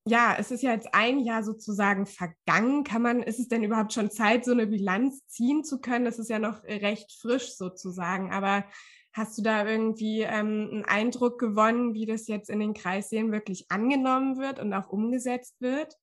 Ja, 0.08 0.34
es 0.38 0.50
ist 0.50 0.62
ja 0.62 0.72
jetzt 0.72 0.88
ein 0.92 1.20
Jahr 1.20 1.42
sozusagen 1.42 2.06
vergangen. 2.06 2.84
Kann 2.84 3.02
man, 3.02 3.22
ist 3.22 3.38
es 3.38 3.48
denn 3.48 3.62
überhaupt 3.62 3.92
schon 3.92 4.10
Zeit, 4.10 4.44
so 4.44 4.52
eine 4.52 4.66
Bilanz 4.66 5.26
ziehen 5.26 5.64
zu 5.64 5.80
können? 5.80 6.04
Das 6.04 6.18
ist 6.18 6.30
ja 6.30 6.38
noch 6.38 6.62
recht 6.64 7.12
frisch 7.20 7.56
sozusagen. 7.56 8.32
Aber 8.32 8.64
hast 9.12 9.36
du 9.38 9.42
da 9.42 9.66
irgendwie 9.66 10.22
ähm, 10.22 10.68
einen 10.72 10.84
Eindruck 10.84 11.38
gewonnen, 11.38 11.94
wie 11.94 12.06
das 12.06 12.26
jetzt 12.26 12.50
in 12.50 12.60
den 12.60 12.74
Kreissälen 12.74 13.32
wirklich 13.32 13.66
angenommen 13.70 14.38
wird 14.38 14.58
und 14.58 14.72
auch 14.72 14.88
umgesetzt 14.88 15.60
wird? 15.60 15.94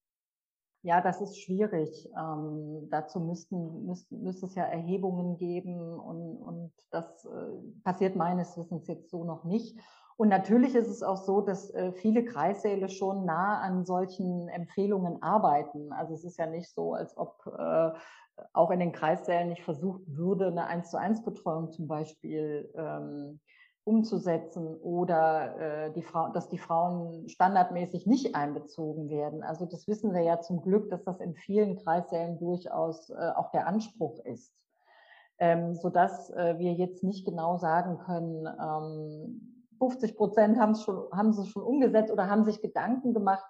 Ja, 0.83 1.01
das 1.01 1.19
ist 1.19 1.41
schwierig. 1.41 2.07
Ähm, 2.15 2.87
dazu 2.91 3.19
müssten, 3.19 3.87
müssten, 3.87 4.21
müsste 4.21 4.45
es 4.45 4.53
ja 4.53 4.65
Erhebungen 4.65 5.37
geben 5.37 5.79
und, 5.99 6.37
und 6.37 6.71
das 6.91 7.25
äh, 7.25 7.81
passiert 7.83 8.15
meines 8.15 8.55
Wissens 8.55 8.87
jetzt 8.87 9.09
so 9.09 9.23
noch 9.23 9.45
nicht. 9.45 9.79
Und 10.17 10.29
natürlich 10.29 10.75
ist 10.75 10.87
es 10.87 11.03
auch 11.03 11.17
so, 11.17 11.41
dass 11.41 11.69
äh, 11.71 11.91
viele 11.91 12.23
Kreissäle 12.23 12.87
schon 12.87 13.25
nah 13.25 13.59
an 13.59 13.85
solchen 13.85 14.47
Empfehlungen 14.47 15.21
arbeiten. 15.21 15.91
Also 15.91 16.13
es 16.13 16.23
ist 16.23 16.37
ja 16.37 16.45
nicht 16.45 16.73
so, 16.73 16.93
als 16.93 17.17
ob 17.17 17.45
äh, 17.57 17.91
auch 18.53 18.71
in 18.71 18.79
den 18.79 18.93
Kreissälen 18.93 19.49
nicht 19.49 19.63
versucht 19.63 20.03
würde, 20.07 20.47
eine 20.47 20.67
1 20.67 20.89
zu 20.89 20.97
1 20.97 21.23
Betreuung 21.23 21.71
zum 21.71 21.87
Beispiel 21.87 22.71
ähm, 22.75 23.39
umzusetzen 23.83 24.75
oder 24.77 25.59
äh, 25.59 25.93
die 25.93 26.01
Frau, 26.01 26.29
dass 26.29 26.49
die 26.49 26.57
Frauen 26.57 27.29
standardmäßig 27.29 28.07
nicht 28.07 28.35
einbezogen 28.35 29.09
werden. 29.09 29.43
Also 29.43 29.65
das 29.65 29.87
wissen 29.87 30.13
wir 30.13 30.21
ja 30.21 30.39
zum 30.39 30.61
Glück, 30.61 30.89
dass 30.89 31.03
das 31.03 31.19
in 31.19 31.35
vielen 31.35 31.77
Kreissälen 31.77 32.39
durchaus 32.39 33.09
äh, 33.09 33.31
auch 33.35 33.51
der 33.51 33.67
Anspruch 33.67 34.23
ist. 34.25 34.53
Ähm, 35.37 35.75
sodass 35.75 36.29
äh, 36.31 36.57
wir 36.57 36.73
jetzt 36.73 37.03
nicht 37.03 37.25
genau 37.25 37.57
sagen 37.57 37.97
können, 37.97 38.47
ähm, 38.47 39.54
50 39.77 40.15
Prozent 40.15 40.59
haben 40.59 40.71
es 40.71 40.83
schon, 40.83 41.09
haben 41.11 41.33
sie 41.33 41.45
schon 41.45 41.63
umgesetzt 41.63 42.11
oder 42.11 42.29
haben 42.29 42.45
sich 42.45 42.61
Gedanken 42.61 43.13
gemacht, 43.13 43.45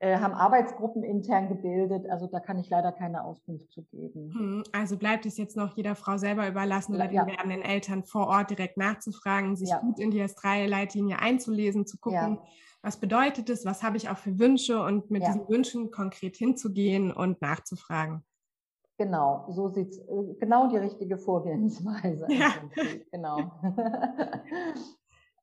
äh, 0.00 0.18
haben 0.18 0.32
Arbeitsgruppen 0.32 1.02
intern 1.02 1.48
gebildet. 1.48 2.08
Also 2.08 2.28
da 2.28 2.38
kann 2.38 2.58
ich 2.58 2.70
leider 2.70 2.92
keine 2.92 3.24
Auskunft 3.24 3.72
zu 3.72 3.82
geben. 3.82 4.32
Hm, 4.32 4.64
also 4.72 4.96
bleibt 4.96 5.26
es 5.26 5.36
jetzt 5.36 5.56
noch 5.56 5.76
jeder 5.76 5.96
Frau 5.96 6.18
selber 6.18 6.46
überlassen 6.46 6.94
oder 6.94 7.10
ja. 7.10 7.24
den 7.24 7.32
werdenden 7.34 7.62
Eltern 7.62 8.04
vor 8.04 8.28
Ort 8.28 8.50
direkt 8.50 8.76
nachzufragen, 8.76 9.56
sich 9.56 9.70
ja. 9.70 9.80
gut 9.80 9.98
in 9.98 10.12
die 10.12 10.22
S3-Leitlinie 10.22 11.18
einzulesen, 11.18 11.84
zu 11.84 11.98
gucken, 11.98 12.34
ja. 12.34 12.42
was 12.80 12.98
bedeutet 12.98 13.50
es, 13.50 13.64
was 13.64 13.82
habe 13.82 13.96
ich 13.96 14.08
auch 14.08 14.18
für 14.18 14.38
Wünsche 14.38 14.80
und 14.80 15.10
mit 15.10 15.26
diesen 15.26 15.48
Wünschen 15.48 15.90
konkret 15.90 16.36
hinzugehen 16.36 17.10
und 17.10 17.42
nachzufragen. 17.42 18.22
Genau, 18.98 19.46
so 19.50 19.68
sieht's, 19.68 19.98
äh, 19.98 20.34
genau 20.40 20.68
die 20.68 20.76
richtige 20.76 21.18
Vorgehensweise. 21.18 22.26
Ja. 22.30 22.54
Genau. 23.10 23.52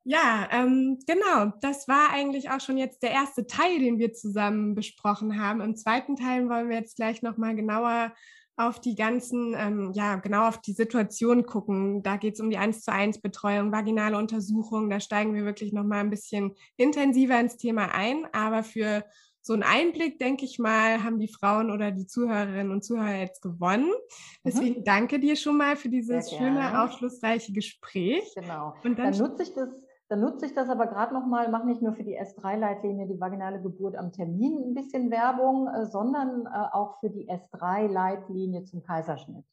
Ja, 0.07 0.47
ähm, 0.51 0.99
genau. 1.07 1.51
Das 1.61 1.87
war 1.87 2.11
eigentlich 2.11 2.51
auch 2.51 2.61
schon 2.61 2.77
jetzt 2.77 3.01
der 3.01 3.09
erste 3.09 3.47
Teil, 3.47 3.79
den 3.79 3.97
wir 3.97 4.13
zusammen 4.13 4.75
besprochen 4.75 5.41
haben. 5.41 5.61
Im 5.61 5.75
zweiten 5.75 6.15
Teil 6.15 6.47
wollen 6.47 6.69
wir 6.69 6.77
jetzt 6.77 6.95
gleich 6.95 7.23
nochmal 7.23 7.55
genauer 7.55 8.13
auf 8.55 8.79
die 8.79 8.95
ganzen, 8.95 9.55
ähm, 9.57 9.91
ja, 9.95 10.15
genau 10.17 10.47
auf 10.47 10.61
die 10.61 10.73
Situation 10.73 11.47
gucken. 11.47 12.03
Da 12.03 12.17
geht 12.17 12.35
es 12.35 12.39
um 12.39 12.51
die 12.51 12.57
1 12.57 12.83
zu 12.83 12.91
1 12.91 13.19
Betreuung, 13.19 13.71
vaginale 13.71 14.15
Untersuchung. 14.15 14.91
Da 14.91 14.99
steigen 14.99 15.33
wir 15.33 15.43
wirklich 15.43 15.73
nochmal 15.73 16.01
ein 16.01 16.11
bisschen 16.11 16.53
intensiver 16.77 17.39
ins 17.39 17.57
Thema 17.57 17.87
ein. 17.93 18.27
Aber 18.31 18.63
für 18.63 19.03
so 19.41 19.53
einen 19.53 19.63
Einblick, 19.63 20.19
denke 20.19 20.45
ich 20.45 20.59
mal, 20.59 21.03
haben 21.03 21.19
die 21.19 21.27
Frauen 21.27 21.71
oder 21.71 21.91
die 21.91 22.05
Zuhörerinnen 22.05 22.71
und 22.71 22.83
Zuhörer 22.83 23.19
jetzt 23.19 23.41
gewonnen. 23.41 23.87
Mhm. 23.87 24.39
Deswegen 24.45 24.79
mhm. 24.79 24.83
danke 24.85 25.19
dir 25.19 25.35
schon 25.35 25.57
mal 25.57 25.75
für 25.75 25.89
dieses 25.89 26.29
schöne, 26.29 26.83
aufschlussreiche 26.83 27.53
Gespräch. 27.53 28.23
Genau. 28.35 28.75
Und 28.83 28.99
dann, 28.99 29.11
dann 29.11 29.17
nutze 29.17 29.43
ich 29.43 29.53
das 29.53 29.69
dann 30.07 30.19
nutze 30.19 30.45
ich 30.45 30.53
das 30.53 30.69
aber 30.69 30.87
gerade 30.87 31.13
nochmal, 31.13 31.49
mache 31.49 31.65
nicht 31.65 31.81
nur 31.81 31.93
für 31.93 32.03
die 32.03 32.19
S3-Leitlinie, 32.19 33.07
die 33.07 33.19
vaginale 33.19 33.61
Geburt 33.61 33.95
am 33.95 34.11
Termin 34.11 34.69
ein 34.69 34.73
bisschen 34.75 35.09
Werbung, 35.09 35.67
äh, 35.67 35.85
sondern 35.85 36.45
äh, 36.45 36.49
auch 36.71 36.99
für 36.99 37.09
die 37.09 37.29
S3-Leitlinie 37.29 38.63
zum 38.65 38.83
Kaiserschnitt. 38.83 39.45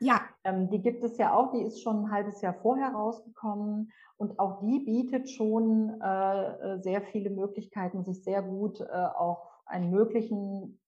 Ja. 0.00 0.22
Ähm, 0.44 0.70
die 0.70 0.80
gibt 0.80 1.02
es 1.04 1.18
ja 1.18 1.34
auch, 1.34 1.52
die 1.52 1.62
ist 1.62 1.82
schon 1.82 2.04
ein 2.04 2.10
halbes 2.10 2.40
Jahr 2.40 2.54
vorher 2.54 2.92
rausgekommen 2.92 3.92
und 4.16 4.38
auch 4.38 4.60
die 4.60 4.78
bietet 4.80 5.28
schon 5.28 6.00
äh, 6.00 6.78
sehr 6.80 7.02
viele 7.02 7.30
Möglichkeiten, 7.30 8.04
sich 8.04 8.22
sehr 8.22 8.42
gut 8.42 8.80
äh, 8.80 8.84
auf 8.86 9.38
einen 9.66 9.90
möglichen 9.90 10.80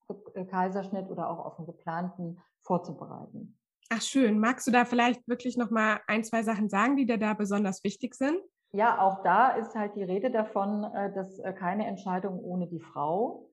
Kaiserschnitt 0.49 1.11
oder 1.11 1.29
auch 1.29 1.45
auf 1.45 1.59
einen 1.59 1.67
geplanten 1.67 2.41
vorzubereiten. 2.63 3.59
Ach 3.91 4.01
schön, 4.01 4.39
magst 4.39 4.67
du 4.67 4.71
da 4.71 4.85
vielleicht 4.85 5.27
wirklich 5.29 5.57
noch 5.57 5.71
mal 5.71 6.01
ein, 6.07 6.25
zwei 6.25 6.43
Sachen 6.43 6.69
sagen, 6.69 6.97
die 6.97 7.07
dir 7.07 7.19
da 7.19 7.35
besonders 7.35 7.85
wichtig 7.85 8.15
sind? 8.15 8.39
Ja, 8.73 9.01
auch 9.01 9.23
da 9.23 9.51
ist 9.51 9.75
halt 9.75 9.97
die 9.97 10.05
Rede 10.05 10.31
davon, 10.31 10.85
äh, 10.85 11.13
dass 11.13 11.39
äh, 11.41 11.53
keine 11.53 11.87
Entscheidung 11.87 12.39
ohne 12.39 12.69
die 12.69 12.79
Frau 12.79 13.51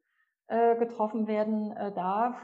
äh, 0.47 0.75
getroffen 0.77 1.27
werden 1.27 1.73
darf. 1.95 2.35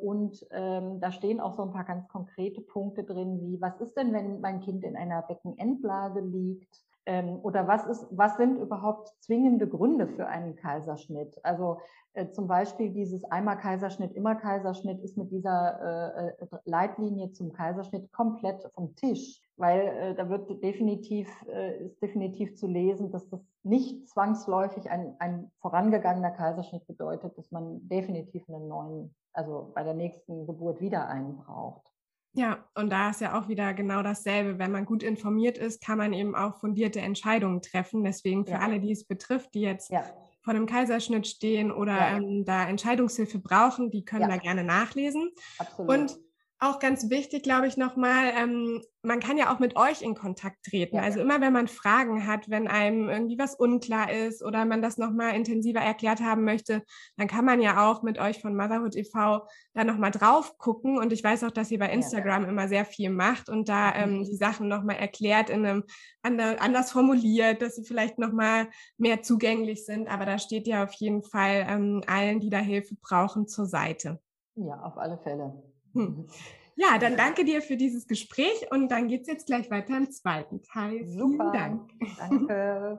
Und 0.00 0.44
ähm, 0.50 1.00
da 1.00 1.12
stehen 1.12 1.40
auch 1.40 1.54
so 1.54 1.62
ein 1.62 1.72
paar 1.72 1.84
ganz 1.84 2.08
konkrete 2.08 2.62
Punkte 2.62 3.04
drin, 3.04 3.40
wie 3.42 3.60
was 3.60 3.80
ist 3.80 3.96
denn, 3.96 4.12
wenn 4.12 4.40
mein 4.40 4.60
Kind 4.60 4.84
in 4.84 4.96
einer 4.96 5.22
Beckenendlage 5.22 6.20
liegt? 6.20 6.82
Ähm, 7.06 7.38
oder 7.42 7.68
was 7.68 7.86
ist, 7.86 8.06
was 8.10 8.36
sind 8.36 8.58
überhaupt 8.58 9.12
zwingende 9.20 9.68
Gründe 9.68 10.06
für 10.06 10.26
einen 10.26 10.56
Kaiserschnitt? 10.56 11.38
Also 11.44 11.78
äh, 12.14 12.30
zum 12.30 12.46
Beispiel 12.46 12.90
dieses 12.90 13.24
einmal 13.24 13.58
Kaiserschnitt, 13.58 14.14
immer 14.14 14.36
Kaiserschnitt 14.36 15.00
ist 15.02 15.16
mit 15.16 15.30
dieser 15.30 16.28
äh, 16.38 16.46
Leitlinie 16.64 17.32
zum 17.32 17.52
Kaiserschnitt 17.52 18.10
komplett 18.12 18.64
vom 18.72 18.94
Tisch, 18.94 19.42
weil 19.56 19.80
äh, 19.80 20.14
da 20.14 20.28
wird 20.30 20.62
definitiv, 20.62 21.28
äh, 21.48 21.84
ist 21.84 22.00
definitiv 22.00 22.56
zu 22.56 22.66
lesen, 22.66 23.10
dass 23.10 23.28
das 23.28 23.40
nicht 23.64 24.08
zwangsläufig 24.08 24.90
ein, 24.90 25.16
ein 25.18 25.50
vorangegangener 25.60 26.30
Kaiserschnitt 26.30 26.86
bedeutet, 26.86 27.36
dass 27.36 27.50
man 27.50 27.86
definitiv 27.88 28.48
einen 28.48 28.68
neuen, 28.68 29.14
also 29.32 29.72
bei 29.74 29.82
der 29.82 29.94
nächsten 29.94 30.46
Geburt 30.46 30.80
wieder 30.80 31.08
einen 31.08 31.36
braucht. 31.36 31.93
Ja, 32.34 32.64
und 32.74 32.90
da 32.90 33.10
ist 33.10 33.20
ja 33.20 33.38
auch 33.38 33.48
wieder 33.48 33.74
genau 33.74 34.02
dasselbe. 34.02 34.58
Wenn 34.58 34.72
man 34.72 34.84
gut 34.84 35.02
informiert 35.02 35.56
ist, 35.56 35.80
kann 35.80 35.98
man 35.98 36.12
eben 36.12 36.34
auch 36.34 36.58
fundierte 36.58 37.00
Entscheidungen 37.00 37.62
treffen. 37.62 38.02
Deswegen 38.02 38.44
für 38.44 38.52
ja. 38.52 38.58
alle, 38.58 38.80
die 38.80 38.90
es 38.90 39.04
betrifft, 39.04 39.54
die 39.54 39.60
jetzt 39.60 39.90
ja. 39.90 40.02
vor 40.42 40.52
einem 40.52 40.66
Kaiserschnitt 40.66 41.28
stehen 41.28 41.70
oder 41.70 41.96
ja. 41.96 42.16
ähm, 42.16 42.44
da 42.44 42.68
Entscheidungshilfe 42.68 43.38
brauchen, 43.38 43.90
die 43.90 44.04
können 44.04 44.28
da 44.28 44.36
gerne 44.36 44.64
nachlesen. 44.64 45.30
Absolut. 45.58 45.90
Und 45.90 46.18
auch 46.64 46.78
ganz 46.78 47.10
wichtig, 47.10 47.42
glaube 47.42 47.66
ich, 47.66 47.76
nochmal, 47.76 48.32
ähm, 48.36 48.82
man 49.02 49.20
kann 49.20 49.36
ja 49.36 49.52
auch 49.52 49.58
mit 49.58 49.76
euch 49.76 50.02
in 50.02 50.14
Kontakt 50.14 50.64
treten. 50.64 50.96
Ja. 50.96 51.02
Also 51.02 51.20
immer, 51.20 51.40
wenn 51.40 51.52
man 51.52 51.68
Fragen 51.68 52.26
hat, 52.26 52.48
wenn 52.48 52.68
einem 52.68 53.08
irgendwie 53.08 53.38
was 53.38 53.54
unklar 53.54 54.10
ist 54.10 54.42
oder 54.42 54.64
man 54.64 54.82
das 54.82 54.98
nochmal 54.98 55.34
intensiver 55.34 55.80
erklärt 55.80 56.20
haben 56.20 56.44
möchte, 56.44 56.82
dann 57.16 57.28
kann 57.28 57.44
man 57.44 57.60
ja 57.60 57.88
auch 57.88 58.02
mit 58.02 58.18
euch 58.18 58.40
von 58.40 58.56
Motherhood 58.56 58.96
e.V. 58.96 59.46
da 59.74 59.84
nochmal 59.84 60.10
drauf 60.10 60.56
gucken. 60.58 60.98
Und 60.98 61.12
ich 61.12 61.22
weiß 61.22 61.44
auch, 61.44 61.50
dass 61.50 61.70
ihr 61.70 61.78
bei 61.78 61.90
Instagram 61.90 62.44
ja. 62.44 62.48
immer 62.48 62.68
sehr 62.68 62.84
viel 62.84 63.10
macht 63.10 63.48
und 63.48 63.68
da 63.68 63.94
ähm, 63.94 64.18
mhm. 64.18 64.24
die 64.24 64.36
Sachen 64.36 64.68
nochmal 64.68 64.96
erklärt, 64.96 65.50
in 65.50 65.66
einem 65.66 65.84
anders 66.22 66.92
formuliert, 66.92 67.60
dass 67.62 67.76
sie 67.76 67.84
vielleicht 67.84 68.18
nochmal 68.18 68.68
mehr 68.96 69.22
zugänglich 69.22 69.84
sind. 69.84 70.08
Aber 70.08 70.24
da 70.24 70.38
steht 70.38 70.66
ja 70.66 70.84
auf 70.84 70.92
jeden 70.94 71.22
Fall 71.22 71.66
ähm, 71.68 72.02
allen, 72.06 72.40
die 72.40 72.50
da 72.50 72.58
Hilfe 72.58 72.94
brauchen, 73.02 73.46
zur 73.46 73.66
Seite. 73.66 74.20
Ja, 74.56 74.80
auf 74.80 74.96
alle 74.96 75.18
Fälle. 75.18 75.73
Hm. 75.94 76.26
Ja, 76.76 76.98
dann 76.98 77.16
danke 77.16 77.44
dir 77.44 77.62
für 77.62 77.76
dieses 77.76 78.08
Gespräch 78.08 78.66
und 78.72 78.88
dann 78.88 79.06
geht 79.06 79.20
es 79.22 79.28
jetzt 79.28 79.46
gleich 79.46 79.70
weiter 79.70 79.96
im 79.96 80.10
zweiten 80.10 80.60
Teil. 80.60 81.06
Super. 81.06 81.52
Vielen 81.52 81.52
Dank. 81.52 81.90
Danke. 82.18 82.98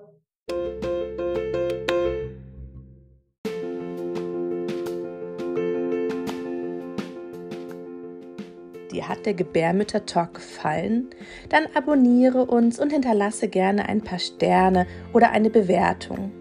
Dir 8.93 9.09
hat 9.09 9.25
der 9.25 9.33
Gebärmütter-Talk 9.33 10.35
gefallen? 10.35 11.09
Dann 11.49 11.65
abonniere 11.73 12.45
uns 12.45 12.79
und 12.79 12.93
hinterlasse 12.93 13.49
gerne 13.49 13.89
ein 13.89 14.01
paar 14.01 14.19
Sterne 14.19 14.87
oder 15.11 15.31
eine 15.31 15.49
Bewertung. 15.49 16.31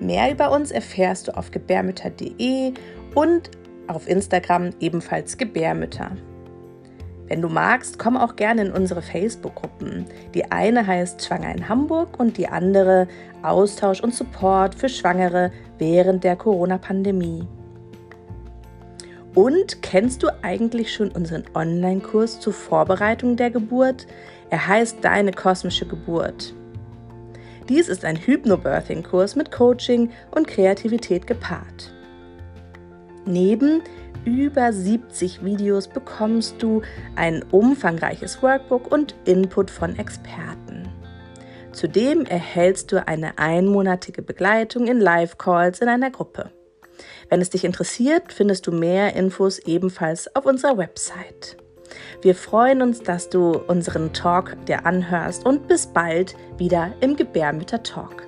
Mehr 0.00 0.32
über 0.32 0.50
uns 0.50 0.70
erfährst 0.70 1.28
du 1.28 1.36
auf 1.36 1.50
gebärmütter.de 1.50 2.72
und 3.14 3.50
auf 3.88 4.08
Instagram 4.08 4.70
ebenfalls 4.80 5.36
Gebärmütter. 5.36 6.12
Wenn 7.28 7.42
du 7.42 7.48
magst, 7.48 7.98
komm 7.98 8.16
auch 8.16 8.36
gerne 8.36 8.62
in 8.62 8.72
unsere 8.72 9.02
Facebook-Gruppen. 9.02 10.06
Die 10.34 10.50
eine 10.50 10.86
heißt 10.86 11.24
Schwanger 11.24 11.54
in 11.54 11.68
Hamburg 11.68 12.18
und 12.18 12.38
die 12.38 12.48
andere 12.48 13.06
Austausch 13.42 14.00
und 14.00 14.14
Support 14.14 14.74
für 14.74 14.88
Schwangere 14.88 15.52
während 15.78 16.24
der 16.24 16.36
Corona-Pandemie. 16.36 17.46
Und 19.34 19.82
kennst 19.82 20.22
du 20.22 20.28
eigentlich 20.42 20.92
schon 20.92 21.10
unseren 21.10 21.44
Online-Kurs 21.54 22.40
zur 22.40 22.54
Vorbereitung 22.54 23.36
der 23.36 23.50
Geburt? 23.50 24.06
Er 24.50 24.66
heißt 24.66 24.98
Deine 25.02 25.32
kosmische 25.32 25.86
Geburt. 25.86 26.54
Dies 27.68 27.90
ist 27.90 28.06
ein 28.06 28.16
Hypnobirthing-Kurs 28.16 29.36
mit 29.36 29.52
Coaching 29.52 30.10
und 30.30 30.48
Kreativität 30.48 31.26
gepaart. 31.26 31.92
Neben 33.28 33.82
über 34.24 34.72
70 34.72 35.44
Videos 35.44 35.86
bekommst 35.86 36.62
du 36.62 36.80
ein 37.14 37.44
umfangreiches 37.50 38.42
Workbook 38.42 38.90
und 38.90 39.14
Input 39.26 39.70
von 39.70 39.98
Experten. 39.98 40.88
Zudem 41.72 42.24
erhältst 42.24 42.90
du 42.90 43.06
eine 43.06 43.38
einmonatige 43.38 44.22
Begleitung 44.22 44.86
in 44.86 44.98
Live-Calls 44.98 45.80
in 45.82 45.88
einer 45.88 46.10
Gruppe. 46.10 46.50
Wenn 47.28 47.42
es 47.42 47.50
dich 47.50 47.64
interessiert, 47.64 48.32
findest 48.32 48.66
du 48.66 48.72
mehr 48.72 49.14
Infos 49.14 49.58
ebenfalls 49.58 50.34
auf 50.34 50.46
unserer 50.46 50.78
Website. 50.78 51.58
Wir 52.22 52.34
freuen 52.34 52.80
uns, 52.80 53.02
dass 53.02 53.28
du 53.28 53.58
unseren 53.58 54.14
Talk 54.14 54.56
dir 54.64 54.86
anhörst 54.86 55.44
und 55.44 55.68
bis 55.68 55.86
bald 55.86 56.34
wieder 56.56 56.94
im 57.00 57.14
Gebärmütter 57.14 57.82
Talk. 57.82 58.27